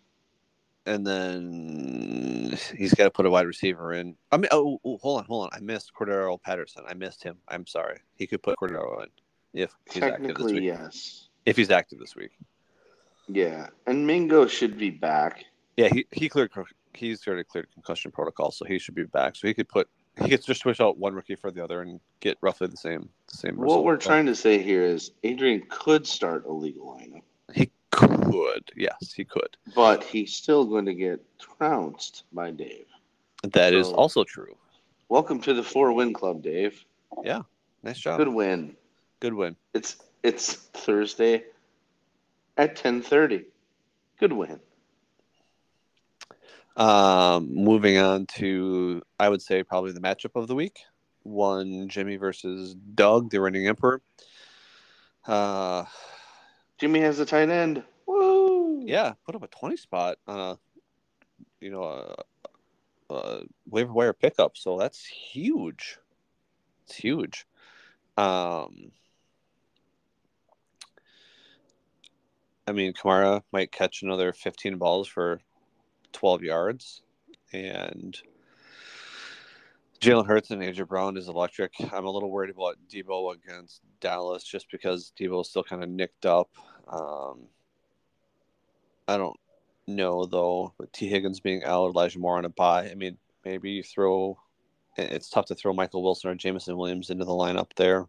[0.87, 4.17] And then he's got to put a wide receiver in.
[4.31, 5.51] I mean, oh, oh, hold on, hold on.
[5.53, 6.85] I missed Cordarrelle Patterson.
[6.89, 7.39] I missed him.
[7.49, 7.99] I'm sorry.
[8.15, 9.09] He could put Cordero in
[9.53, 10.63] if he's active this week.
[10.63, 11.26] yes.
[11.47, 12.33] If he's active this week.
[13.29, 15.45] Yeah, and Mingo should be back.
[15.77, 16.51] Yeah, he, he cleared
[16.93, 19.37] he's already cleared concussion protocol, so he should be back.
[19.37, 19.89] So he could put
[20.23, 23.09] he could just switch out one rookie for the other and get roughly the same
[23.29, 23.57] the same.
[23.57, 27.23] What we're trying to say here is Adrian could start a legal lineup.
[27.53, 32.87] He could, yes, he could, but he's still going to get trounced by Dave.
[33.43, 34.57] That so, is also true.
[35.09, 36.85] Welcome to the four win club, Dave.
[37.23, 37.43] Yeah,
[37.83, 38.19] nice job.
[38.19, 38.77] Good win.
[39.21, 39.57] Good win.
[39.75, 41.45] It's it's Thursday
[42.57, 43.45] at ten thirty.
[44.19, 44.59] Good win.
[46.77, 50.81] Um, moving on to, I would say, probably the matchup of the week.
[51.23, 54.03] One Jimmy versus Doug, the reigning emperor.
[55.27, 55.85] Uh,
[56.79, 57.83] Jimmy has a tight end.
[58.07, 58.83] Woo!
[58.85, 60.59] Yeah, put up a twenty spot on a,
[61.61, 64.57] you know, a, a waiver wire pickup.
[64.57, 65.99] So that's huge.
[66.85, 67.47] It's huge.
[68.17, 68.93] Um,
[72.67, 75.41] I mean, Kamara might catch another 15 balls for
[76.13, 77.03] 12 yards.
[77.53, 78.21] And
[80.01, 81.73] Jalen Hurts and AJ Brown is electric.
[81.93, 85.89] I'm a little worried about Deebo against Dallas just because Deebo is still kind of
[85.89, 86.51] nicked up.
[86.89, 87.47] Um,
[89.09, 89.39] I don't
[89.87, 92.91] know though, but Tee Higgins being out, Elijah Moore on a bye.
[92.91, 94.39] I mean, maybe you throw.
[94.97, 98.07] It's tough to throw Michael Wilson or Jameson Williams into the lineup there.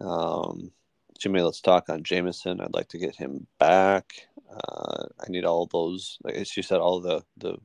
[0.00, 0.70] Um,
[1.16, 2.60] Jimmy, let's talk on Jameson.
[2.60, 4.12] I'd like to get him back.
[4.50, 7.56] Uh, I need all those, like you said, all the the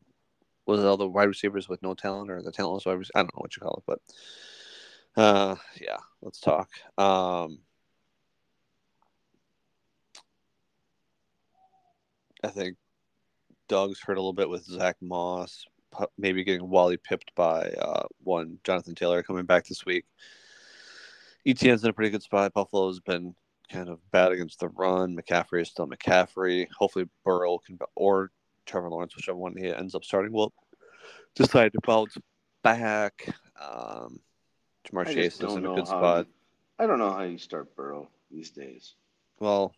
[0.66, 3.12] was it all the wide receivers with no talent or the talentless wide receivers?
[3.16, 3.99] I don't know what you call it,
[5.16, 6.70] but uh, yeah, let's talk.
[6.97, 7.60] Um,
[12.43, 12.78] I think
[13.68, 15.66] Doug's hurt a little bit with Zach Moss,
[16.18, 20.06] maybe getting Wally pipped by uh, one Jonathan Taylor coming back this week.
[21.47, 22.54] ETN's in a pretty good spot.
[22.54, 23.36] Buffalo's been
[23.72, 25.15] kind of bad against the run.
[25.15, 26.67] McCaffrey is still McCaffrey.
[26.78, 28.32] Hopefully Burrow can or
[28.65, 30.53] Trevor Lawrence, whichever one he ends up starting, will
[31.36, 32.17] decide to bounce
[32.63, 33.28] back.
[33.59, 34.19] Um,
[34.88, 36.28] Ja'Marr Chase is in a good spot.
[36.28, 38.95] You, I don't know how you start Burrow these days.
[39.39, 39.74] Well,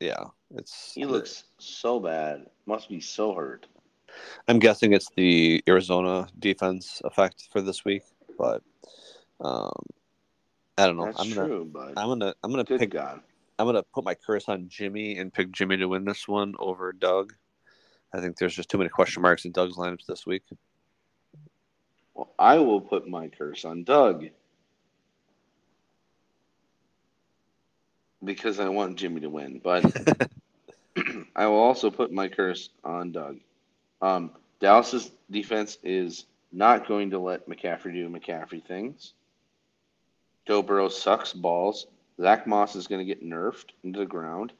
[0.00, 0.24] yeah,
[0.54, 2.46] it's he looks so bad.
[2.66, 3.66] Must be so hurt.
[4.46, 8.02] I'm guessing it's the Arizona defense effect for this week,
[8.38, 8.62] but
[9.40, 9.72] um,
[10.78, 11.06] I don't know.
[11.06, 12.90] That's I'm gonna, true, I'm gonna, I'm gonna pick.
[12.90, 13.20] God.
[13.58, 16.92] I'm gonna put my curse on Jimmy and pick Jimmy to win this one over
[16.92, 17.34] Doug.
[18.12, 20.42] I think there's just too many question marks in Doug's lineups this week.
[22.14, 24.26] Well, I will put my curse on Doug
[28.22, 29.84] because I want Jimmy to win, but
[31.36, 33.40] I will also put my curse on Doug.
[34.00, 34.30] Um,
[34.60, 39.14] Dallas's defense is not going to let McCaffrey do McCaffrey things.
[40.46, 41.86] Joe Burrow sucks balls.
[42.20, 44.52] Zach Moss is going to get nerfed into the ground.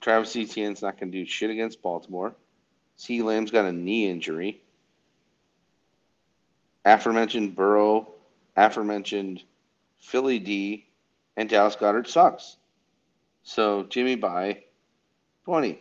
[0.00, 2.34] Travis Etienne's not going to do shit against Baltimore.
[2.96, 3.22] C.
[3.22, 4.60] Lamb's got a knee injury.
[6.84, 8.08] Aforementioned Burrow,
[8.56, 9.42] aforementioned
[9.98, 10.86] Philly D,
[11.36, 12.56] and Dallas Goedert sucks.
[13.42, 14.64] So Jimmy by
[15.44, 15.78] 20.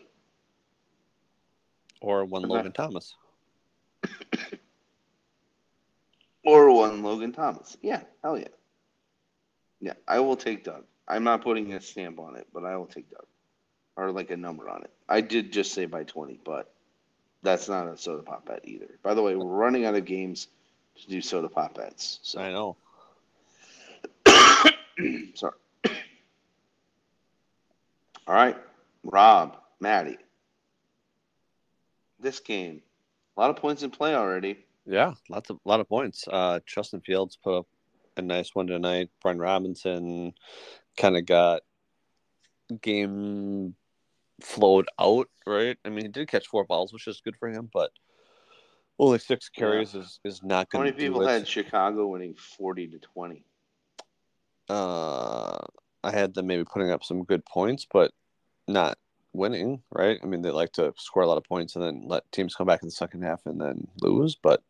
[2.02, 3.16] Or one Logan Thomas.
[6.46, 7.78] or one Logan Thomas.
[7.82, 8.48] Yeah, hell yeah.
[9.80, 10.84] Yeah, I will take Doug.
[11.08, 13.26] I'm not putting a stamp on it, but I will take Doug.
[13.98, 14.92] Or like a number on it.
[15.08, 16.74] I did just say by 20, but
[17.44, 19.00] that's not a soda pop bet either.
[19.04, 20.48] By the way, we're running out of games
[21.02, 22.20] to do soda pop bets.
[22.24, 22.40] So.
[22.40, 22.76] I know.
[25.36, 25.54] Sorry.
[28.28, 28.58] All right,
[29.04, 30.18] Rob, Maddie.
[32.20, 32.82] This game,
[33.38, 34.66] a lot of points in play already.
[34.88, 36.28] Yeah, lots of lot of points.
[36.28, 37.68] Uh, Justin Fields put up
[38.18, 39.10] a nice one tonight.
[39.22, 40.34] Brian Robinson
[40.98, 41.62] kind of got
[42.82, 43.76] game
[44.42, 45.78] flowed out, right?
[45.86, 47.92] I mean, he did catch four balls, which is good for him, but
[49.00, 50.02] only six carries yeah.
[50.02, 50.92] is, is not going to.
[50.92, 53.44] How many people had Chicago winning forty to twenty?
[54.70, 55.58] Uh,
[56.04, 58.12] I had them maybe putting up some good points, but
[58.68, 58.98] not
[59.34, 60.20] winning, right?
[60.24, 62.68] I mean, they like to score a lot of points and then let teams come
[62.68, 64.36] back in the second half and then lose.
[64.36, 64.64] But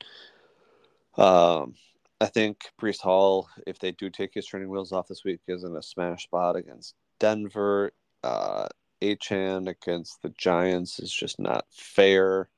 [1.18, 1.76] um,
[2.22, 5.64] I think Breece Hall, if they do take his training wheels off this week, is
[5.64, 7.92] in a smash spot against Denver.
[8.24, 8.68] Uh,
[9.02, 12.50] Achane against the Giants is just not fair.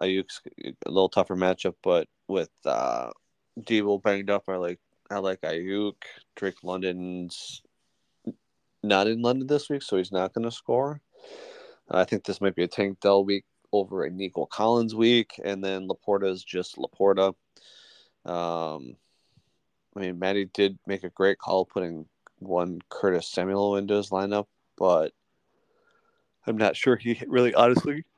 [0.00, 3.10] Aiyuk's a little tougher matchup, but with uh,
[3.60, 5.94] Deebo banged up, I like I like Aiyuk.
[6.34, 7.62] Drake London's
[8.82, 11.00] not in London this week, so he's not going to score.
[11.90, 15.62] I think this might be a Tank Dell week over a Nico Collins week, and
[15.62, 17.34] then LaPorta is just LaPorta.
[18.24, 18.96] Um,
[19.96, 22.06] I mean, Maddie did make a great call putting
[22.38, 24.46] one Curtis Samuel into his lineup,
[24.76, 25.12] but
[26.46, 28.04] I'm not sure he really honestly.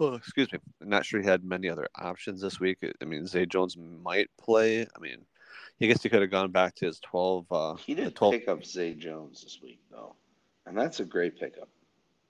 [0.00, 0.60] Oh, excuse me.
[0.80, 2.78] I'm not sure he had many other options this week.
[3.02, 4.82] I mean, Zay Jones might play.
[4.82, 5.26] I mean,
[5.80, 7.46] I guess he could have gone back to his 12.
[7.50, 8.32] Uh, he did 12...
[8.32, 10.14] pick up Zay Jones this week, though,
[10.66, 11.68] and that's a great pickup.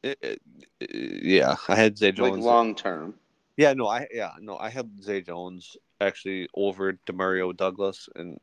[0.03, 0.43] It, it,
[0.81, 3.15] it, yeah, I had Zay Jones like long term.
[3.59, 8.39] Yeah, no, I yeah no, I had Zay Jones actually over Demario Douglas, and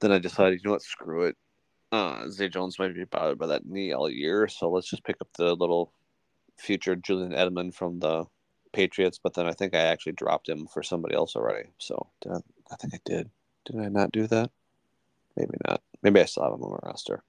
[0.00, 1.36] then I decided, you know what, screw it.
[1.92, 5.16] Uh, Zay Jones might be bothered by that knee all year, so let's just pick
[5.20, 5.92] up the little
[6.56, 8.24] future Julian Edelman from the
[8.72, 9.20] Patriots.
[9.22, 11.68] But then I think I actually dropped him for somebody else already.
[11.78, 12.38] So I,
[12.70, 13.30] I think I did.
[13.64, 14.50] Did I not do that?
[15.36, 15.82] Maybe not.
[16.02, 17.22] Maybe I still have him on my roster.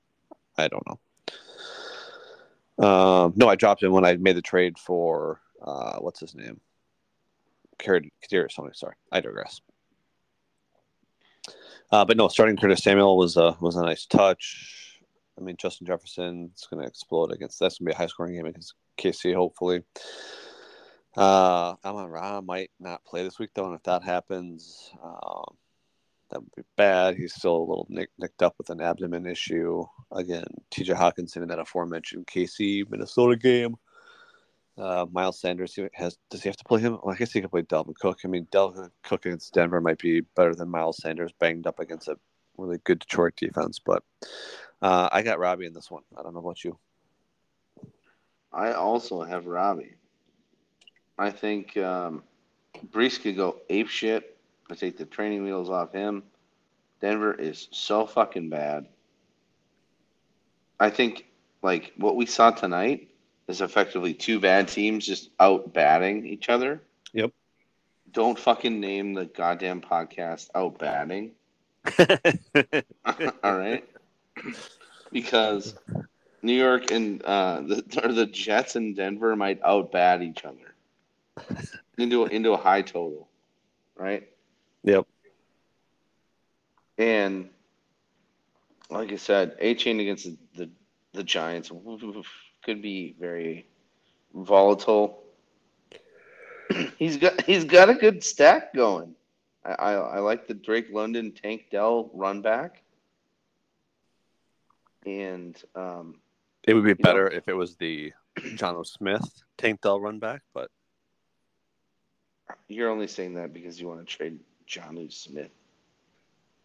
[0.57, 0.99] I don't know.
[2.77, 6.59] Um, no, I dropped him when I made the trade for uh, what's his name?
[7.79, 8.71] Kadarius Toney.
[8.73, 9.61] Sorry, I digress.
[11.91, 14.99] Uh, but no, starting Curtis Samuel was a was a nice touch.
[15.37, 17.59] I mean, Justin Jefferson is going to explode against.
[17.59, 19.83] That's going to be a high scoring game against KC, hopefully.
[21.15, 25.55] Uh, Amon Ra might not play this week though, and if that happens, um,
[26.29, 27.15] that would be bad.
[27.15, 29.85] He's still a little nick, nicked up with an abdomen issue.
[30.11, 33.75] Again, TJ Hockenson in that aforementioned KC Minnesota game.
[34.77, 36.99] Uh, Miles Sanders has does he have to play him?
[37.01, 38.19] Well, I guess he could play Dalvin Cook.
[38.23, 42.09] I mean, Dalvin Cook against Denver might be better than Miles Sanders banged up against
[42.09, 42.17] a
[42.57, 43.79] really good Detroit defense.
[43.79, 44.03] But
[44.81, 46.03] uh, I got Robbie in this one.
[46.17, 46.77] I don't know about you.
[48.51, 49.95] I also have Robbie.
[51.17, 52.23] I think um,
[52.91, 54.37] Breece could go ape shit.
[54.69, 56.23] I take the training wheels off him.
[56.99, 58.87] Denver is so fucking bad.
[60.79, 61.25] I think
[61.61, 63.09] like what we saw tonight
[63.47, 66.81] is effectively two bad teams just out batting each other.
[67.13, 67.31] Yep.
[68.11, 71.31] Don't fucking name the goddamn podcast out batting.
[73.43, 73.87] All right.
[75.11, 75.75] Because
[76.45, 80.75] New York and uh, the or the Jets and Denver might out bat each other
[81.97, 83.27] into into a high total,
[83.95, 84.29] right?
[84.83, 85.07] Yep.
[86.97, 87.49] And
[88.89, 90.69] like I said, Achane against the, the,
[91.13, 91.71] the Giants
[92.65, 93.67] could be very
[94.33, 95.23] volatile.
[96.97, 99.15] he's got he's got a good stack going.
[99.63, 102.81] I, I, I like the Drake London Tank Dell run back.
[105.05, 106.19] And um,
[106.63, 110.41] it would be better know, if it was the Jonnu Smith Tank Dell run back,
[110.53, 110.69] but
[112.67, 115.51] you're only saying that because you want to trade Jonnu Smith.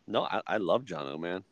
[0.07, 1.45] No, I, I love Jonnu, man.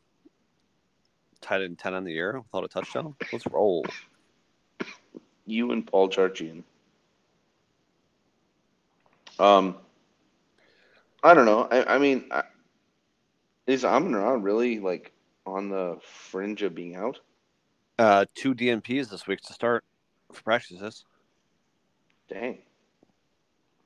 [1.43, 3.15] Tied in ten on the year without a touchdown.
[3.33, 3.85] Let's roll
[5.49, 6.63] you and Paul Charchian.
[9.39, 9.77] Um,
[11.23, 11.69] I don't know.
[11.71, 12.43] I, I mean, I,
[13.67, 15.13] is Amon Ra really like
[15.47, 17.21] on the fringe of being out?
[17.99, 19.85] Uh, two DNPs this week to start
[20.33, 21.05] for practices.
[22.29, 22.59] Dang.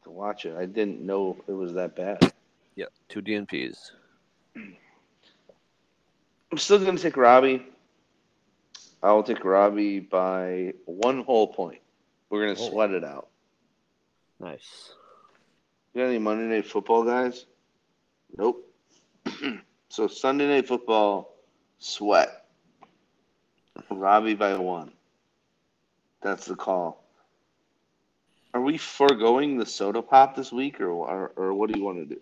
[0.04, 2.32] To watch it, I didn't know it was that bad.
[2.74, 3.92] Yeah, two DNPs.
[4.56, 7.64] I'm still gonna take Robbie.
[9.02, 11.80] I'll take Robbie by one whole point.
[12.30, 12.70] We're gonna oh.
[12.70, 13.28] sweat it out.
[14.38, 14.94] Nice.
[15.92, 17.46] You got any Monday Night Football guys?
[18.36, 18.66] Nope.
[19.88, 21.34] so Sunday Night Football,
[21.78, 22.46] sweat.
[23.90, 24.92] Robbie by one.
[26.22, 27.04] That's the call.
[28.54, 31.98] Are we foregoing the soda pop this week, or or, or what do you want
[31.98, 32.20] to do?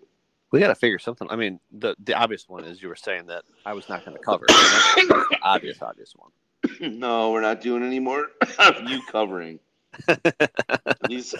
[0.51, 1.27] We got to figure something.
[1.29, 4.17] I mean, the the obvious one is you were saying that I was not going
[4.17, 4.45] to cover.
[4.47, 6.31] That's, that's the obvious, obvious one.
[6.81, 8.27] no, we're not doing any more
[8.85, 9.59] you covering.
[11.07, 11.35] these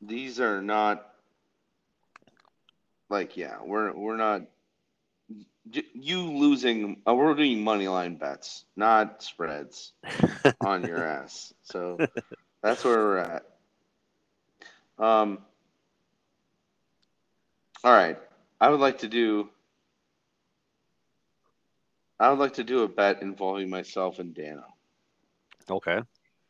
[0.00, 1.06] these are not
[3.08, 4.42] like yeah, we're we're not
[5.70, 9.92] you losing uh, we're doing money line bets, not spreads
[10.60, 11.52] on your ass.
[11.62, 11.98] So
[12.62, 13.46] that's where we're at.
[14.98, 15.38] Um
[17.84, 18.18] all right.
[18.60, 19.50] I would like to do
[22.18, 24.64] I would like to do a bet involving myself and Dano.
[25.68, 26.00] Okay.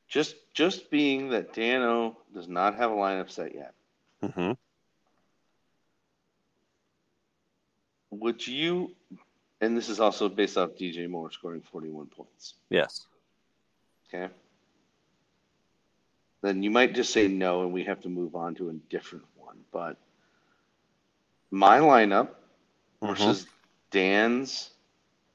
[0.08, 3.74] Just just being that Dano does not have a lineup set yet.
[4.22, 4.52] Mm-hmm.
[8.10, 8.94] Would you
[9.60, 12.54] and this is also based off DJ Moore scoring 41 points.
[12.68, 13.06] Yes.
[14.08, 14.32] Okay.
[16.42, 19.24] Then you might just say no and we have to move on to a different
[19.36, 19.56] one.
[19.72, 19.96] But
[21.50, 22.28] my lineup
[23.02, 23.08] Mhm.
[23.08, 23.46] versus
[23.90, 24.70] Dan's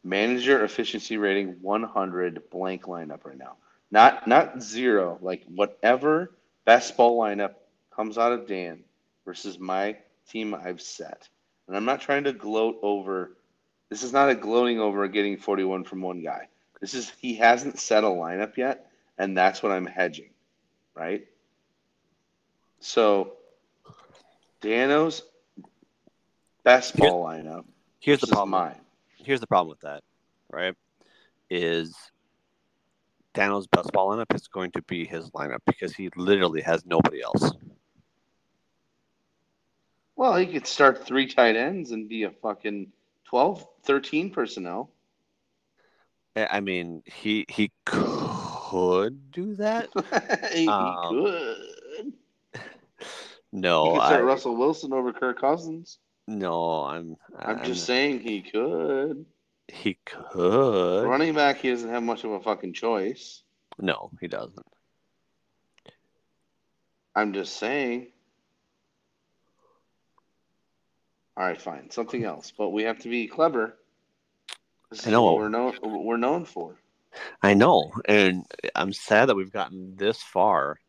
[0.03, 3.57] manager efficiency rating 100 blank lineup right now.
[3.91, 6.31] Not not zero, like whatever
[6.65, 7.55] best ball lineup
[7.95, 8.83] comes out of Dan
[9.25, 9.97] versus my
[10.29, 11.27] team I've set.
[11.67, 13.31] And I'm not trying to gloat over
[13.89, 16.47] this is not a gloating over getting 41 from one guy.
[16.79, 20.29] This is he hasn't set a lineup yet, and that's what I'm hedging,
[20.95, 21.27] right?
[22.79, 23.33] So
[24.61, 25.21] Dano's
[26.63, 27.65] best ball lineup
[27.99, 28.49] Here's the problem.
[28.51, 28.75] mine.
[29.23, 30.03] Here's the problem with that,
[30.49, 30.76] right?
[31.49, 31.95] Is
[33.34, 37.22] Daniel's best ball lineup is going to be his lineup because he literally has nobody
[37.22, 37.52] else.
[40.15, 42.91] Well, he could start three tight ends and be a fucking
[43.26, 44.91] 12, 13 personnel.
[46.35, 49.89] I I mean, he he could do that.
[50.53, 52.14] he Um, could.
[53.53, 55.99] No, he could I, start Russell Wilson over Kirk Cousins.
[56.31, 57.17] No, I'm.
[57.37, 59.25] I'm just saying he could.
[59.67, 61.03] He could.
[61.03, 63.43] Running back, he doesn't have much of a fucking choice.
[63.79, 64.65] No, he doesn't.
[67.15, 68.07] I'm just saying.
[71.37, 71.89] All right, fine.
[71.89, 73.77] Something else, but we have to be clever.
[74.89, 75.23] This I is know.
[75.23, 76.75] what we're known we're known for.
[77.41, 78.45] I know, and
[78.75, 80.79] I'm sad that we've gotten this far,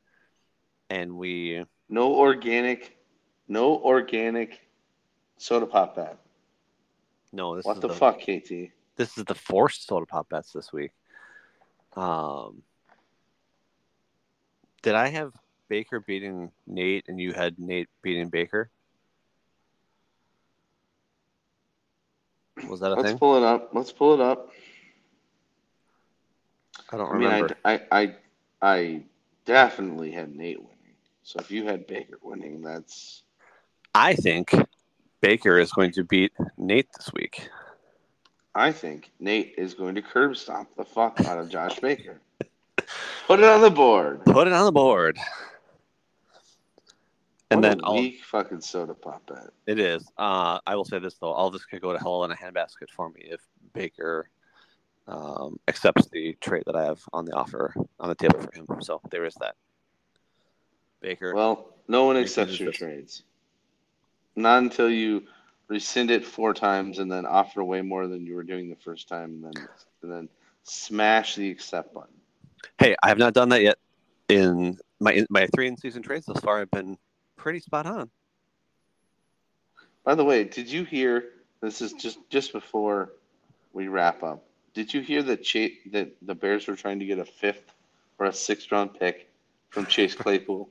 [0.91, 1.65] and we.
[1.89, 2.97] No organic,
[3.49, 4.61] no organic
[5.43, 6.17] soda pop bet.
[7.33, 8.71] No, this What is the fuck, KT?
[8.97, 10.93] This is the forced soda pop bets this week.
[11.97, 12.63] Um,
[14.83, 15.33] did I have
[15.69, 18.71] Baker beating Nate, and you had Nate beating Baker?
[22.69, 23.19] Was that a Let's thing?
[23.19, 23.71] pull it up.
[23.73, 24.51] Let's pull it up.
[26.91, 27.57] I don't I mean, remember.
[27.65, 28.15] I, I, I,
[28.63, 29.03] I
[29.45, 30.77] definitely had Nate winning.
[31.23, 33.23] So if you had Baker winning, that's
[33.95, 34.55] I think
[35.23, 37.49] Baker is going to beat Nate this week.
[38.55, 42.21] I think Nate is going to curb stomp the fuck out of Josh Baker.
[43.27, 44.25] Put it on the board.
[44.27, 45.17] Put it on the board.
[47.51, 49.51] And What then a I'll, fucking soda pop bet.
[49.67, 50.05] it is.
[50.19, 52.91] Uh, I will say this though: all this could go to hell in a handbasket
[52.91, 53.41] for me if
[53.75, 54.29] Baker
[55.07, 58.67] um, accepts the trade that I have on the offer on the table for him.
[58.83, 59.55] So there is that.
[61.01, 61.35] Baker.
[61.35, 63.23] Well, no one Baker accepts your trades.
[64.37, 65.25] Not until you
[65.69, 69.09] rescind it four times and then offer way more than you were doing the first
[69.09, 69.69] time, and then
[70.03, 70.29] and then
[70.65, 72.15] smash the accept button.
[72.79, 73.79] hey, I have not done that yet.
[74.29, 76.97] In my my three in season trades thus far, I've been
[77.37, 78.11] pretty spot on.
[80.05, 81.31] By the way, did you hear?
[81.61, 83.13] This is just just before
[83.73, 84.45] we wrap up.
[84.75, 87.73] Did you hear that Chase, that the Bears were trying to get a fifth
[88.19, 89.29] or a sixth round pick
[89.71, 90.69] from Chase Claypool?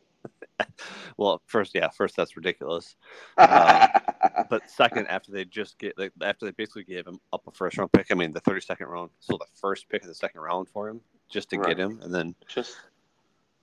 [1.18, 2.96] Well, first, yeah, first that's ridiculous.
[3.38, 3.88] Uh,
[4.50, 7.78] But second, after they just get like, after they basically gave him up a first
[7.78, 10.42] round pick, I mean the thirty second round, so the first pick of the second
[10.42, 11.70] round for him just to Right.
[11.70, 12.76] get him, and then just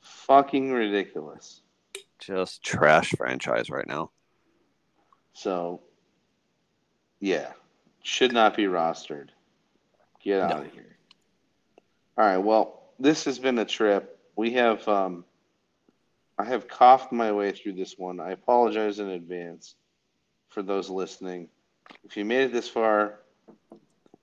[0.01, 1.61] fucking ridiculous.
[2.19, 4.11] just trash franchise right now.
[5.35, 5.81] So,
[7.21, 7.53] yeah,
[8.03, 9.29] should not be rostered.
[10.23, 10.63] Get out No.
[10.65, 10.97] of here.
[12.17, 12.39] All right.
[12.39, 14.19] Well, this has been a trip.
[14.37, 15.25] We have, um,
[16.39, 18.21] I have coughed my way through this one.
[18.21, 19.75] I apologize in advance
[20.49, 21.49] for those listening.
[22.05, 23.21] If you made it this far,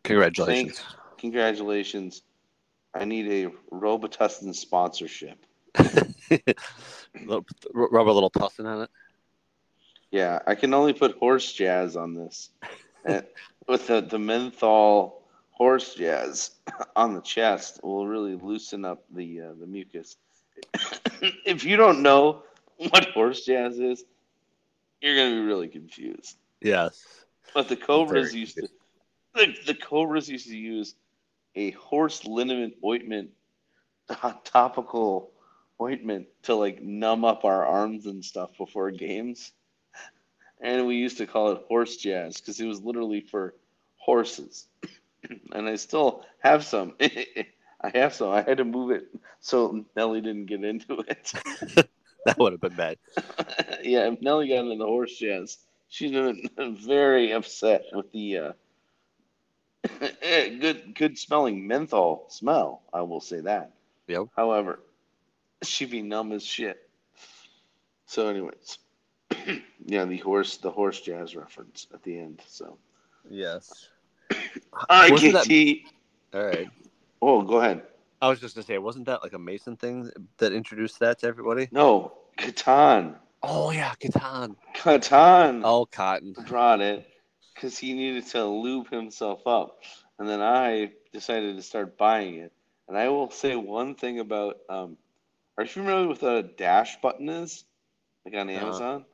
[0.03, 0.81] Congratulations.
[1.17, 2.21] congratulations.
[2.93, 5.45] I need a Robitussin sponsorship.
[7.25, 8.89] Rub a little tussin on it.
[10.11, 12.49] Yeah, I can only put horse jazz on this.
[13.67, 16.51] With the, the menthol horse jazz
[16.95, 20.15] on the chest will really loosen up the uh, the mucus.
[21.45, 22.43] if you don't know
[22.77, 24.03] what horse jazz is,
[25.01, 26.37] you're gonna be really confused.
[26.61, 27.03] Yes.
[27.53, 28.67] But the Cobras used to
[29.33, 30.95] the, the Cobras used to use
[31.55, 33.29] a horse liniment ointment
[34.43, 35.31] topical
[35.81, 39.51] ointment to like numb up our arms and stuff before games.
[40.61, 43.55] And we used to call it horse jazz because it was literally for
[43.97, 44.67] horses.
[45.51, 46.93] and I still have some.
[47.81, 48.29] I have some.
[48.29, 49.07] I had to move it
[49.39, 51.33] so Nelly didn't get into it.
[52.25, 52.97] That would have been bad.
[53.83, 56.49] yeah, if Nelly got into the horse jazz, she'd been
[56.83, 58.51] very upset with the uh,
[60.59, 62.81] good, good smelling menthol smell.
[62.91, 63.73] I will say that.
[64.07, 64.29] Yep.
[64.35, 64.79] However,
[65.63, 66.89] she'd be numb as shit.
[68.07, 68.79] So, anyways,
[69.85, 72.41] yeah, the horse, the horse jazz reference at the end.
[72.47, 72.77] So,
[73.29, 73.89] Yes.
[74.89, 75.83] I Wasn't get
[76.33, 76.69] that- All right.
[77.25, 77.83] Oh, go ahead.
[78.21, 81.27] I was just gonna say, wasn't that like a Mason thing that introduced that to
[81.27, 81.71] everybody?
[81.71, 83.15] No, Catan.
[83.43, 84.55] Oh yeah, Catan.
[84.75, 86.35] Catan Oh, Cotton.
[86.47, 87.07] brought it
[87.53, 89.81] because he needed to lube himself up,
[90.19, 92.51] and then I decided to start buying it.
[92.87, 94.97] And I will say one thing about um,
[95.57, 97.65] are you familiar with what a dash button is,
[98.25, 98.61] like on Uh-huh.
[98.61, 99.05] Amazon?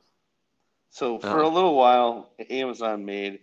[0.90, 1.42] So for Uh-huh.
[1.42, 3.40] a little while, Amazon made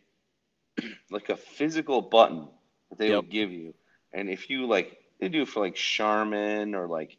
[1.12, 2.48] like a physical button
[2.90, 3.24] that they Yep.
[3.24, 3.74] would give you,
[4.14, 7.18] and if you like, they do it for like Charmin or like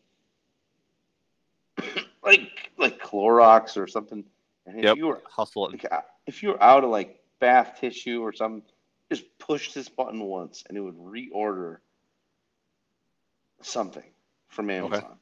[2.24, 4.24] like like Clorox or something.
[4.66, 4.94] And if Yep.
[4.94, 8.62] you were Hustle like, uh, if you're out of like bath tissue or something,
[9.10, 11.78] just push this button once and it would reorder
[13.62, 14.04] something
[14.48, 15.16] from Amazon.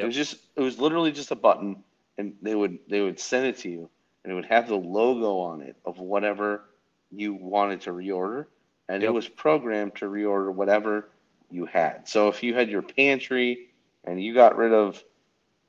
[0.00, 0.06] It Yep.
[0.06, 1.82] was just it was literally just a button
[2.18, 3.88] and they would they would send it to you
[4.24, 6.62] and it would have the logo on it of whatever
[7.10, 8.46] you wanted to reorder
[8.90, 11.10] and it was programmed to reorder whatever
[11.48, 12.08] you had.
[12.08, 13.68] So if you had your pantry
[14.02, 15.02] and you got rid of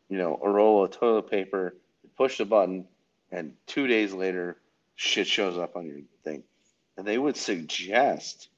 [0.10, 2.86] you know a roll of toilet paper, you push the button
[3.32, 4.58] and 2 days later
[4.96, 6.44] shit shows up on your thing.
[6.98, 8.50] And they would suggest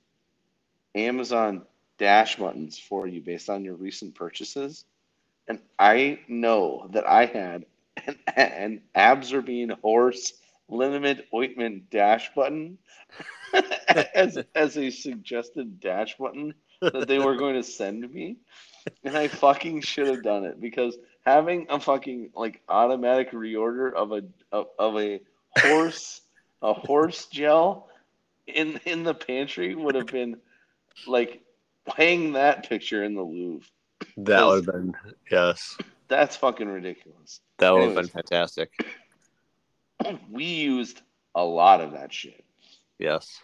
[0.95, 1.63] Amazon
[1.97, 4.85] dash buttons for you based on your recent purchases.
[5.49, 7.65] And I know that I had
[8.07, 10.33] an, an Absorbine horse
[10.69, 12.77] liniment ointment dash button
[14.15, 18.37] as, as a suggested dash button that they were going to send me.
[19.03, 24.11] And I fucking should have done it because having a fucking like automatic reorder of
[24.11, 25.21] a of, of a
[25.57, 26.21] horse
[26.61, 27.89] a horse gel
[28.47, 30.37] in in the pantry would have been
[31.07, 31.41] like
[31.95, 33.67] hang that picture in the Louvre.
[34.17, 34.93] That would have been
[35.31, 35.77] yes.
[36.09, 37.39] That's fucking ridiculous.
[37.59, 38.71] That would have been fantastic.
[40.29, 41.01] We used
[41.33, 42.43] a lot of that shit.
[42.99, 43.39] Yes.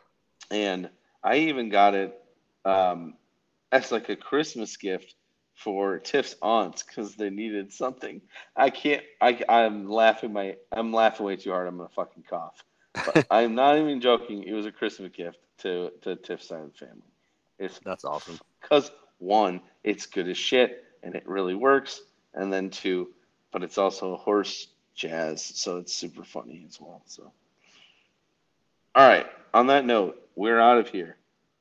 [0.52, 0.90] And
[1.24, 2.20] I even got it
[2.66, 3.16] um,
[3.72, 5.16] as like a Christmas gift
[5.54, 8.22] for Tiff's aunts because they needed something.
[8.56, 9.04] I can't.
[9.22, 10.56] I I'm laughing my.
[10.72, 11.68] I'm laughing way too hard.
[11.68, 12.64] I'm gonna fucking cough.
[13.06, 14.44] But I'm not even joking.
[14.44, 17.04] It was a Christmas gift to to Tiff's side of the family.
[17.60, 18.40] It's That's awesome.
[18.62, 22.02] because one, it's good as shit and it really works,
[22.34, 23.10] and then two,
[23.52, 27.02] but it's also horse jazz, so it's super funny as well.
[27.06, 27.32] So,
[28.96, 29.28] all right.
[29.54, 31.18] On that note, we're out of here.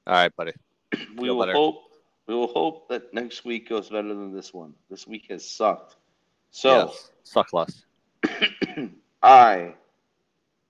[0.06, 0.52] All right, buddy.
[0.92, 1.52] We Feel will better.
[1.52, 1.82] hope.
[2.28, 4.74] We will hope that next week goes better than this one.
[4.88, 5.96] This week has sucked.
[6.52, 7.10] So yes.
[7.24, 7.84] Suck less.
[9.22, 9.74] I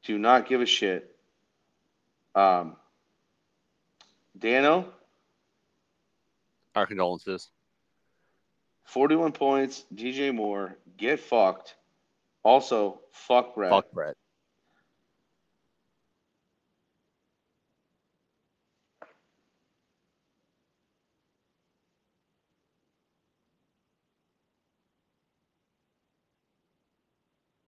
[0.05, 1.14] do not give a shit.
[2.35, 2.76] Um,
[4.39, 4.86] Dano,
[6.74, 7.51] Our condolences.
[8.85, 9.85] 41 points.
[9.94, 11.74] DJ Moore, get fucked.
[12.43, 13.70] Also, fuck Brett.
[13.70, 14.16] Fuck Brett.